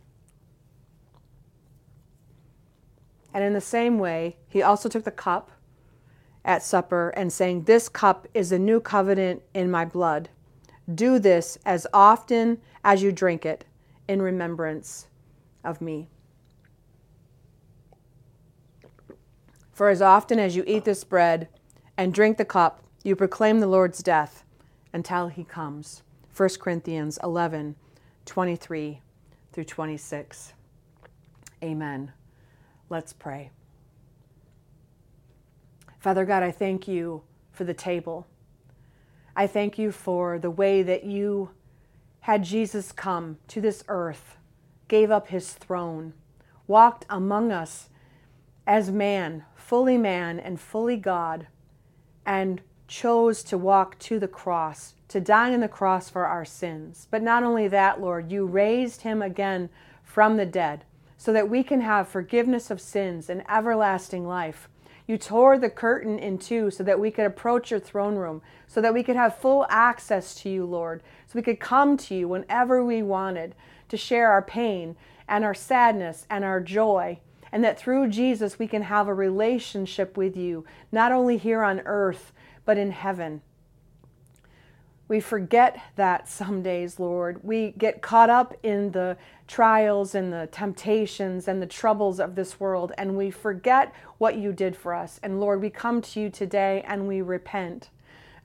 And 3.34 3.44
in 3.44 3.54
the 3.54 3.62
same 3.62 4.00
way, 4.00 4.38
he 4.48 4.62
also 4.62 4.90
took 4.90 5.04
the 5.04 5.12
cup 5.12 5.52
at 6.44 6.64
supper 6.64 7.10
and 7.10 7.32
saying, 7.32 7.64
This 7.64 7.90
cup 7.90 8.28
is 8.34 8.52
a 8.52 8.60
new 8.60 8.80
covenant 8.80 9.44
in 9.54 9.70
my 9.70 9.86
blood. 9.86 10.30
Do 10.94 11.20
this 11.20 11.58
as 11.66 11.86
often 11.94 12.60
as 12.84 13.04
you 13.04 13.12
drink 13.12 13.46
it 13.46 13.66
in 14.08 14.22
remembrance 14.22 15.08
of 15.64 15.82
me. 15.82 16.10
For 19.72 19.90
as 19.90 20.02
often 20.02 20.40
as 20.40 20.56
you 20.56 20.64
eat 20.68 20.84
this 20.84 21.04
bread 21.04 21.48
and 21.96 22.14
drink 22.14 22.38
the 22.38 22.46
cup, 22.46 22.82
you 23.04 23.16
proclaim 23.16 23.60
the 23.60 23.68
Lord's 23.68 24.04
death 24.04 24.44
until 24.92 25.28
he 25.28 25.44
comes. 25.44 26.04
1 26.36 26.50
Corinthians 26.60 27.20
11 27.24 27.76
23 28.26 29.02
through 29.52 29.64
26. 29.64 30.54
Amen. 31.64 32.14
Let's 32.90 33.14
pray. 33.14 33.52
Father 36.00 36.26
God, 36.26 36.42
I 36.42 36.52
thank 36.52 36.88
you 36.88 37.22
for 37.52 37.64
the 37.64 37.74
table. 37.74 38.26
I 39.36 39.46
thank 39.46 39.78
you 39.78 39.92
for 39.92 40.40
the 40.40 40.50
way 40.50 40.82
that 40.82 41.04
you 41.04 41.52
had 42.22 42.44
Jesus 42.44 42.92
come 42.92 43.38
to 43.48 43.62
this 43.62 43.84
earth, 43.88 44.38
gave 44.88 45.12
up 45.12 45.28
his 45.28 45.54
throne, 45.54 46.14
walked 46.68 47.06
among 47.10 47.52
us 47.52 47.90
as 48.66 48.92
man, 48.92 49.46
fully 49.56 49.98
man 49.98 50.40
and 50.40 50.60
fully 50.60 50.98
God, 50.98 51.48
and 52.26 52.62
chose 52.88 53.44
to 53.44 53.58
walk 53.58 54.00
to 54.00 54.20
the 54.20 54.28
cross, 54.28 54.96
to 55.10 55.20
die 55.20 55.54
on 55.54 55.60
the 55.60 55.68
cross 55.68 56.10
for 56.10 56.26
our 56.26 56.46
sins. 56.46 57.08
But 57.12 57.22
not 57.22 57.44
only 57.44 57.68
that, 57.68 58.02
Lord, 58.02 58.32
you 58.32 58.46
raised 58.46 59.02
him 59.02 59.22
again 59.22 59.70
from 60.04 60.38
the 60.38 60.46
dead 60.46 60.86
so 61.20 61.34
that 61.34 61.50
we 61.50 61.64
can 61.64 61.82
have 61.82 62.08
forgiveness 62.08 62.72
of 62.72 62.80
sins 62.80 63.30
and 63.30 63.44
everlasting 63.50 64.26
life. 64.26 64.70
You 65.06 65.18
tore 65.18 65.60
the 65.60 65.70
curtain 65.70 66.18
in 66.18 66.38
two 66.38 66.72
so 66.72 66.82
that 66.84 67.00
we 67.00 67.12
could 67.12 67.26
approach 67.26 67.72
your 67.72 67.80
throne 67.82 68.16
room, 68.16 68.42
so 68.68 68.80
that 68.80 68.94
we 68.94 69.04
could 69.04 69.18
have 69.18 69.38
full 69.38 69.66
access 69.70 70.34
to 70.36 70.50
you, 70.50 70.66
Lord, 70.66 71.04
so 71.28 71.34
we 71.36 71.42
could 71.42 71.60
come 71.60 71.98
to 71.98 72.16
you 72.16 72.30
whenever 72.30 72.86
we 72.86 73.04
wanted 73.04 73.54
to 73.90 73.98
share 73.98 74.32
our 74.32 74.42
pain 74.42 74.96
and 75.28 75.44
our 75.44 75.54
sadness 75.54 76.26
and 76.30 76.46
our 76.46 76.62
joy. 76.62 77.20
And 77.52 77.66
that 77.66 77.78
through 77.78 78.08
Jesus 78.08 78.58
we 78.58 78.68
can 78.68 78.84
have 78.84 79.10
a 79.10 79.14
relationship 79.14 80.16
with 80.16 80.38
you, 80.38 80.64
not 80.90 81.12
only 81.12 81.36
here 81.36 81.64
on 81.64 81.82
earth, 81.82 82.32
but 82.64 82.78
in 82.78 82.92
heaven. 82.92 83.42
We 85.10 85.20
forget 85.20 85.82
that 85.96 86.30
some 86.30 86.62
days, 86.62 87.00
Lord. 87.00 87.40
We 87.44 87.74
get 87.80 88.04
caught 88.04 88.30
up 88.30 88.56
in 88.62 88.92
the 88.92 89.18
trials 89.48 90.14
and 90.14 90.32
the 90.32 90.48
temptations 90.52 91.48
and 91.48 91.60
the 91.60 91.66
troubles 91.66 92.20
of 92.20 92.36
this 92.36 92.60
world, 92.60 92.92
and 92.96 93.18
we 93.18 93.32
forget 93.32 93.92
what 94.20 94.38
you 94.38 94.54
did 94.54 94.78
for 94.78 94.94
us. 94.94 95.20
And 95.24 95.42
Lord, 95.42 95.62
we 95.64 95.72
come 95.72 96.04
to 96.04 96.22
you 96.22 96.30
today 96.30 96.86
and 96.88 97.08
we 97.08 97.22
repent. 97.24 97.90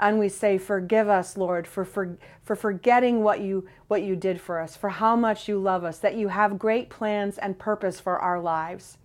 And 0.00 0.18
we 0.18 0.30
say, 0.30 0.56
Forgive 0.56 1.06
us, 1.06 1.36
Lord, 1.36 1.68
for, 1.68 1.84
for, 1.84 2.16
for 2.42 2.56
forgetting 2.56 3.22
what 3.22 3.40
you, 3.40 3.68
what 3.86 4.02
you 4.02 4.16
did 4.16 4.40
for 4.40 4.58
us, 4.58 4.74
for 4.74 4.88
how 4.88 5.14
much 5.14 5.46
you 5.46 5.58
love 5.58 5.84
us, 5.84 5.98
that 5.98 6.16
you 6.16 6.28
have 6.28 6.58
great 6.58 6.88
plans 6.88 7.36
and 7.36 7.58
purpose 7.58 8.00
for 8.00 8.18
our 8.18 8.40
lives. 8.40 8.96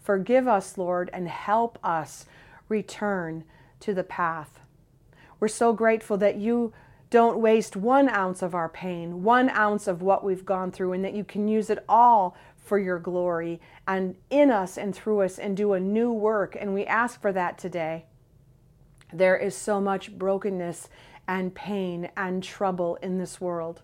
Forgive 0.00 0.48
us, 0.48 0.76
Lord, 0.76 1.08
and 1.12 1.28
help 1.28 1.78
us 1.84 2.26
return 2.68 3.44
to 3.80 3.94
the 3.94 4.04
path. 4.04 4.58
We're 5.38 5.48
so 5.48 5.72
grateful 5.72 6.16
that 6.18 6.36
you 6.36 6.72
don't 7.10 7.38
waste 7.38 7.76
one 7.76 8.08
ounce 8.08 8.42
of 8.42 8.54
our 8.54 8.68
pain, 8.68 9.22
one 9.22 9.48
ounce 9.50 9.86
of 9.86 10.02
what 10.02 10.24
we've 10.24 10.44
gone 10.44 10.72
through, 10.72 10.92
and 10.92 11.04
that 11.04 11.14
you 11.14 11.24
can 11.24 11.46
use 11.46 11.70
it 11.70 11.84
all 11.88 12.36
for 12.56 12.78
your 12.78 12.98
glory 12.98 13.60
and 13.86 14.16
in 14.28 14.50
us 14.50 14.76
and 14.76 14.94
through 14.94 15.20
us 15.20 15.38
and 15.38 15.56
do 15.56 15.72
a 15.72 15.80
new 15.80 16.12
work. 16.12 16.56
And 16.58 16.74
we 16.74 16.84
ask 16.84 17.20
for 17.20 17.32
that 17.32 17.58
today. 17.58 18.06
There 19.12 19.36
is 19.36 19.54
so 19.54 19.80
much 19.80 20.18
brokenness 20.18 20.88
and 21.28 21.54
pain 21.54 22.10
and 22.16 22.42
trouble 22.42 22.96
in 22.96 23.18
this 23.18 23.40
world. 23.40 23.82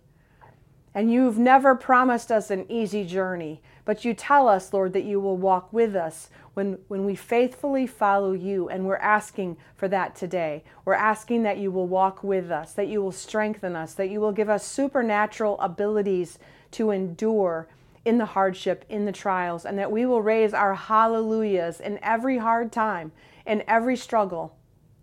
And 0.94 1.10
you've 1.10 1.38
never 1.38 1.74
promised 1.74 2.30
us 2.30 2.50
an 2.50 2.66
easy 2.70 3.04
journey, 3.04 3.62
but 3.84 4.04
you 4.04 4.12
tell 4.12 4.46
us, 4.46 4.72
Lord, 4.72 4.92
that 4.92 5.04
you 5.04 5.20
will 5.20 5.38
walk 5.38 5.72
with 5.72 5.96
us 5.96 6.28
when, 6.52 6.78
when 6.88 7.06
we 7.06 7.14
faithfully 7.14 7.86
follow 7.86 8.32
you. 8.32 8.68
And 8.68 8.84
we're 8.84 8.96
asking 8.96 9.56
for 9.74 9.88
that 9.88 10.14
today. 10.14 10.64
We're 10.84 10.92
asking 10.94 11.44
that 11.44 11.56
you 11.56 11.70
will 11.70 11.86
walk 11.86 12.22
with 12.22 12.50
us, 12.50 12.74
that 12.74 12.88
you 12.88 13.00
will 13.00 13.12
strengthen 13.12 13.74
us, 13.74 13.94
that 13.94 14.10
you 14.10 14.20
will 14.20 14.32
give 14.32 14.50
us 14.50 14.66
supernatural 14.66 15.58
abilities 15.60 16.38
to 16.72 16.90
endure 16.90 17.68
in 18.04 18.18
the 18.18 18.26
hardship, 18.26 18.84
in 18.88 19.06
the 19.06 19.12
trials, 19.12 19.64
and 19.64 19.78
that 19.78 19.90
we 19.90 20.04
will 20.04 20.22
raise 20.22 20.52
our 20.52 20.74
hallelujahs 20.74 21.80
in 21.80 21.98
every 22.02 22.38
hard 22.38 22.70
time, 22.70 23.12
in 23.46 23.62
every 23.66 23.96
struggle, 23.96 24.56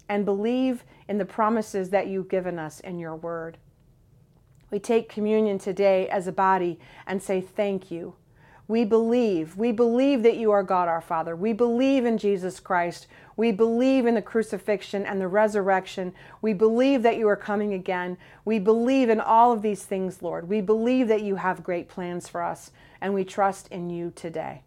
and 0.07 0.25
believe 0.25 0.83
in 1.07 1.17
the 1.17 1.25
promises 1.25 1.89
that 1.89 2.07
you've 2.07 2.29
given 2.29 2.59
us 2.59 2.79
in 2.81 2.99
your 2.99 3.15
word. 3.15 3.57
We 4.71 4.79
take 4.79 5.09
communion 5.09 5.57
today 5.57 6.07
as 6.09 6.27
a 6.27 6.31
body 6.31 6.79
and 7.07 7.21
say 7.21 7.41
thank 7.41 7.89
you. 7.91 8.15
We 8.67 8.85
believe. 8.85 9.57
We 9.57 9.71
believe 9.71 10.21
that 10.21 10.37
you 10.37 10.51
are 10.51 10.61
God 10.61 10.87
our 10.87 11.01
Father. 11.01 11.35
We 11.35 11.53
believe 11.53 12.05
in 12.05 12.19
Jesus 12.19 12.59
Christ. 12.59 13.07
We 13.35 13.51
believe 13.51 14.05
in 14.05 14.13
the 14.13 14.21
crucifixion 14.21 15.07
and 15.07 15.19
the 15.19 15.27
resurrection. 15.27 16.13
We 16.41 16.53
believe 16.53 17.01
that 17.01 17.17
you 17.17 17.27
are 17.29 17.35
coming 17.35 17.73
again. 17.73 18.17
We 18.45 18.59
believe 18.59 19.09
in 19.09 19.19
all 19.19 19.51
of 19.51 19.63
these 19.63 19.83
things, 19.85 20.21
Lord. 20.21 20.47
We 20.47 20.61
believe 20.61 21.07
that 21.07 21.23
you 21.23 21.37
have 21.37 21.63
great 21.63 21.89
plans 21.89 22.27
for 22.27 22.43
us, 22.43 22.69
and 23.01 23.15
we 23.15 23.25
trust 23.25 23.69
in 23.69 23.89
you 23.89 24.11
today. 24.15 24.61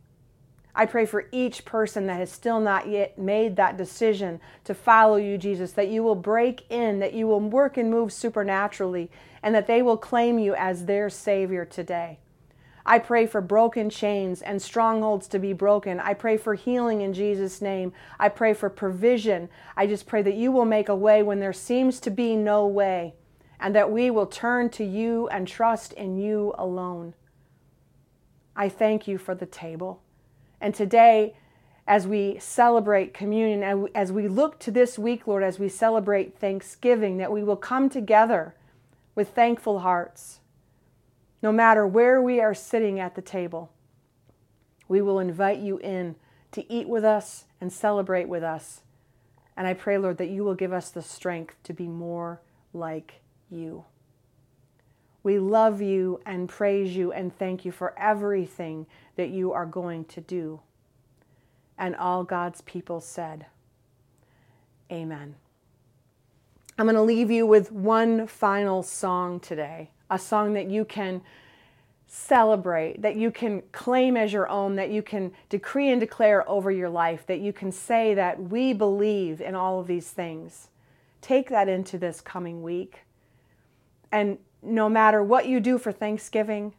I 0.75 0.87
pray 0.87 1.05
for 1.05 1.27
each 1.33 1.65
person 1.65 2.07
that 2.07 2.19
has 2.19 2.33
still 2.33 2.59
not 2.59 2.89
yet 2.89 3.19
made 3.19 3.57
that 3.57 3.77
decision 3.77 4.41
to 4.65 4.75
follow 4.75 5.17
you, 5.17 5.37
Jesus, 5.37 5.73
that 5.73 5.89
you 5.89 6.03
will 6.03 6.15
break 6.15 6.65
in, 6.71 6.99
that 7.01 7.13
you 7.13 7.27
will 7.27 7.41
work 7.41 7.77
and 7.77 7.91
move 7.91 8.13
supernaturally, 8.13 9.11
and 9.43 9.55
that 9.55 9.66
they 9.66 9.82
will 9.82 9.97
claim 9.97 10.38
you 10.38 10.55
as 10.55 10.84
their 10.84 11.11
Savior 11.11 11.64
today. 11.64 12.18
I 12.84 12.99
pray 12.99 13.26
for 13.26 13.40
broken 13.40 13.90
chains 13.90 14.43
and 14.43 14.61
strongholds 14.61 15.28
to 15.28 15.38
be 15.38 15.53
broken. 15.53 16.01
I 16.01 16.14
pray 16.14 16.36
for 16.36 16.55
healing 16.55 17.01
in 17.01 17.12
Jesus' 17.14 17.62
name. 17.62 17.93
I 18.18 18.28
pray 18.28 18.55
for 18.55 18.68
provision. 18.68 19.49
I 19.76 19.86
just 19.86 20.07
pray 20.07 20.22
that 20.22 20.34
you 20.34 20.51
will 20.51 20.64
make 20.64 20.88
a 20.88 20.97
way 20.97 21.22
when 21.22 21.38
there 21.38 21.53
seems 21.53 22.01
to 22.01 22.11
be 22.11 22.34
no 22.34 22.66
way, 22.66 23.14
and 23.61 23.74
that 23.76 23.93
we 23.93 24.11
will 24.11 24.26
turn 24.26 24.68
to 24.70 24.84
you 24.84 25.28
and 25.28 25.47
trust 25.47 25.93
in 25.93 26.16
you 26.16 26.55
alone. 26.59 27.14
I 28.57 28.68
thank 28.68 29.07
you 29.07 29.16
for 29.16 29.34
the 29.34 29.47
table. 29.47 30.03
And 30.61 30.74
today, 30.74 31.36
as 31.86 32.07
we 32.07 32.38
celebrate 32.40 33.14
communion, 33.14 33.88
as 33.95 34.11
we 34.11 34.26
look 34.28 34.59
to 34.61 34.70
this 34.70 34.99
week, 34.99 35.26
Lord, 35.26 35.43
as 35.45 35.59
we 35.59 35.68
celebrate 35.68 36.38
Thanksgiving, 36.38 37.18
that 37.18 37.32
we 37.32 37.45
will 37.45 37.57
come 37.57 37.88
together 37.88 38.55
with 39.15 39.31
thankful 39.31 39.81
hearts. 39.81 40.41
No 41.43 41.53
matter 41.53 41.87
where 41.87 42.23
we 42.23 42.41
are 42.41 42.55
sitting 42.55 43.01
at 43.01 43.15
the 43.15 43.23
table, 43.23 43.73
we 44.89 45.01
will 45.01 45.19
invite 45.19 45.59
you 45.59 45.79
in 45.79 46.17
to 46.53 46.71
eat 46.73 46.89
with 46.89 47.05
us 47.05 47.47
and 47.61 47.73
celebrate 47.73 48.29
with 48.29 48.43
us. 48.43 48.83
And 49.57 49.67
I 49.67 49.75
pray, 49.75 49.99
Lord, 49.99 50.19
that 50.19 50.31
you 50.31 50.45
will 50.45 50.55
give 50.55 50.73
us 50.73 50.91
the 50.91 51.03
strength 51.03 51.57
to 51.65 51.73
be 51.73 51.89
more 51.89 52.41
like 52.73 53.21
you. 53.51 53.85
We 55.23 55.39
love 55.39 55.81
you 55.81 56.21
and 56.27 56.49
praise 56.49 56.97
you 56.97 57.13
and 57.13 57.37
thank 57.37 57.65
you 57.65 57.73
for 57.73 57.97
everything 57.99 58.87
that 59.17 59.31
you 59.31 59.53
are 59.53 59.67
going 59.67 60.05
to 60.07 60.21
do. 60.21 60.61
And 61.79 61.95
all 61.97 62.25
God's 62.25 62.61
people 62.63 63.01
said, 63.01 63.47
Amen. 64.91 65.37
I'm 66.83 66.87
going 66.87 66.97
to 66.97 67.03
leave 67.03 67.30
you 67.30 67.47
with 67.47 67.70
one 67.70 68.26
final 68.26 68.83
song 68.83 69.39
today, 69.39 69.93
a 70.11 70.18
song 70.18 70.55
that 70.55 70.68
you 70.68 70.85
can 70.85 71.22
celebrate, 72.09 73.03
that 73.03 73.14
you 73.14 73.30
can 73.30 73.62
claim 73.70 74.16
as 74.16 74.33
your 74.33 74.49
own, 74.49 74.74
that 74.74 74.91
you 74.91 75.01
can 75.01 75.30
decree 75.49 75.91
and 75.91 76.01
declare 76.01 76.43
over 76.51 76.72
your 76.72 76.89
life, 76.89 77.24
that 77.28 77.39
you 77.39 77.53
can 77.53 77.70
say 77.70 78.14
that 78.14 78.43
we 78.51 78.72
believe 78.72 79.41
in 79.41 79.55
all 79.55 79.78
of 79.78 79.87
these 79.87 80.11
things. 80.11 80.70
Take 81.20 81.51
that 81.51 81.68
into 81.68 81.99
this 81.99 82.20
coming 82.20 82.64
week. 82.64 83.05
And 84.11 84.39
no 84.61 84.89
matter 84.89 85.22
what 85.22 85.47
you 85.47 85.61
do 85.61 85.78
for 85.78 85.93
Thanksgiving, 85.93 86.74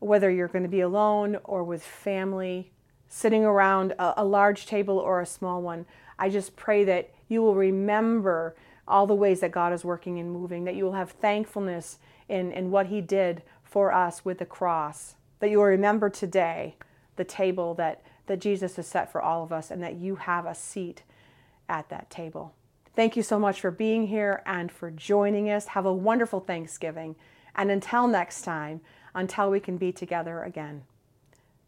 whether 0.00 0.28
you're 0.28 0.48
going 0.48 0.64
to 0.64 0.68
be 0.68 0.80
alone 0.80 1.38
or 1.44 1.62
with 1.62 1.84
family, 1.84 2.72
sitting 3.08 3.44
around 3.44 3.94
a, 4.00 4.24
large 4.24 4.66
table 4.66 4.98
or 4.98 5.20
a 5.20 5.26
small 5.26 5.62
one, 5.62 5.86
I 6.18 6.30
just 6.30 6.56
pray 6.56 6.82
that 6.82 7.14
you 7.28 7.42
will 7.42 7.54
remember 7.54 8.56
all 8.88 9.06
the 9.06 9.14
ways 9.14 9.40
that 9.40 9.50
God 9.50 9.72
is 9.72 9.84
working 9.84 10.18
and 10.18 10.30
moving, 10.30 10.64
that 10.64 10.76
you 10.76 10.84
will 10.84 10.92
have 10.92 11.10
thankfulness 11.10 11.98
in, 12.28 12.52
in 12.52 12.70
what 12.70 12.86
He 12.86 13.00
did 13.00 13.42
for 13.62 13.92
us 13.92 14.24
with 14.24 14.38
the 14.38 14.46
cross, 14.46 15.16
that 15.40 15.50
you 15.50 15.58
will 15.58 15.64
remember 15.64 16.08
today 16.08 16.76
the 17.16 17.24
table 17.24 17.74
that, 17.74 18.02
that 18.26 18.40
Jesus 18.40 18.76
has 18.76 18.86
set 18.86 19.10
for 19.10 19.20
all 19.20 19.42
of 19.42 19.52
us, 19.52 19.70
and 19.70 19.82
that 19.82 19.96
you 19.96 20.16
have 20.16 20.46
a 20.46 20.54
seat 20.54 21.02
at 21.68 21.88
that 21.88 22.10
table. 22.10 22.54
Thank 22.94 23.16
you 23.16 23.22
so 23.22 23.38
much 23.38 23.60
for 23.60 23.70
being 23.70 24.06
here 24.06 24.42
and 24.46 24.72
for 24.72 24.90
joining 24.90 25.50
us. 25.50 25.68
Have 25.68 25.84
a 25.84 25.92
wonderful 25.92 26.40
Thanksgiving. 26.40 27.16
And 27.54 27.70
until 27.70 28.06
next 28.06 28.42
time, 28.42 28.80
until 29.14 29.50
we 29.50 29.60
can 29.60 29.76
be 29.76 29.92
together 29.92 30.42
again, 30.42 30.84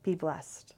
be 0.02 0.14
blessed. 0.14 0.77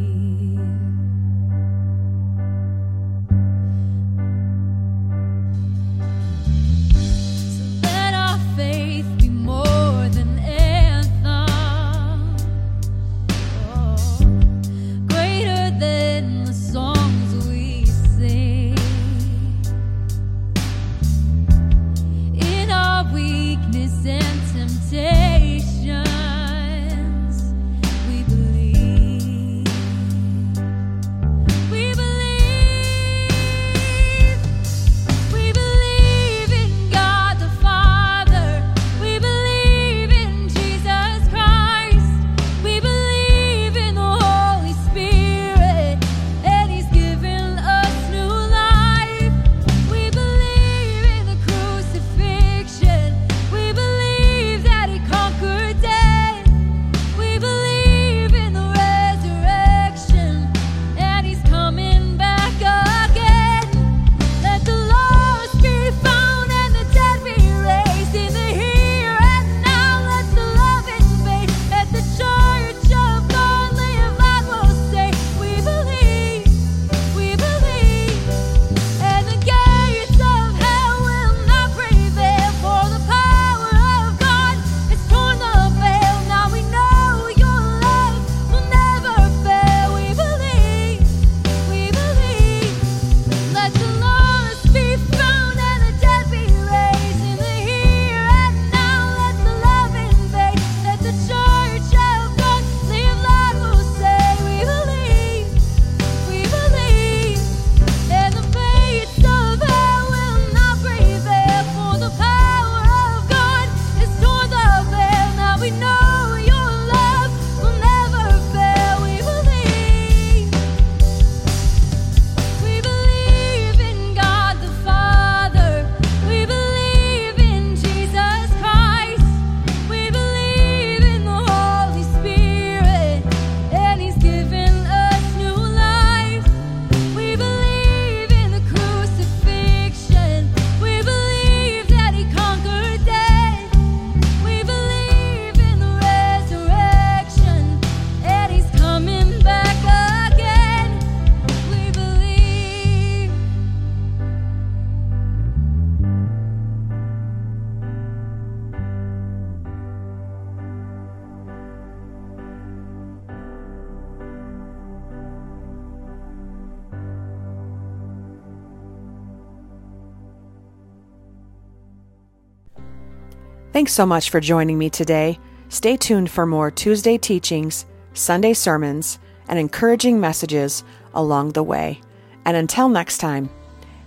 Thanks 173.91 173.97
so 173.97 174.05
much 174.05 174.29
for 174.29 174.39
joining 174.39 174.77
me 174.77 174.89
today. 174.89 175.37
Stay 175.67 175.97
tuned 175.97 176.31
for 176.31 176.45
more 176.45 176.71
Tuesday 176.71 177.17
teachings, 177.17 177.85
Sunday 178.13 178.53
sermons, 178.53 179.19
and 179.49 179.59
encouraging 179.59 180.17
messages 180.17 180.85
along 181.13 181.49
the 181.51 181.61
way. 181.61 181.99
And 182.45 182.55
until 182.55 182.87
next 182.87 183.17
time, 183.17 183.49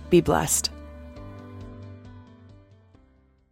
be 0.09 0.21
blessed. 0.21 0.71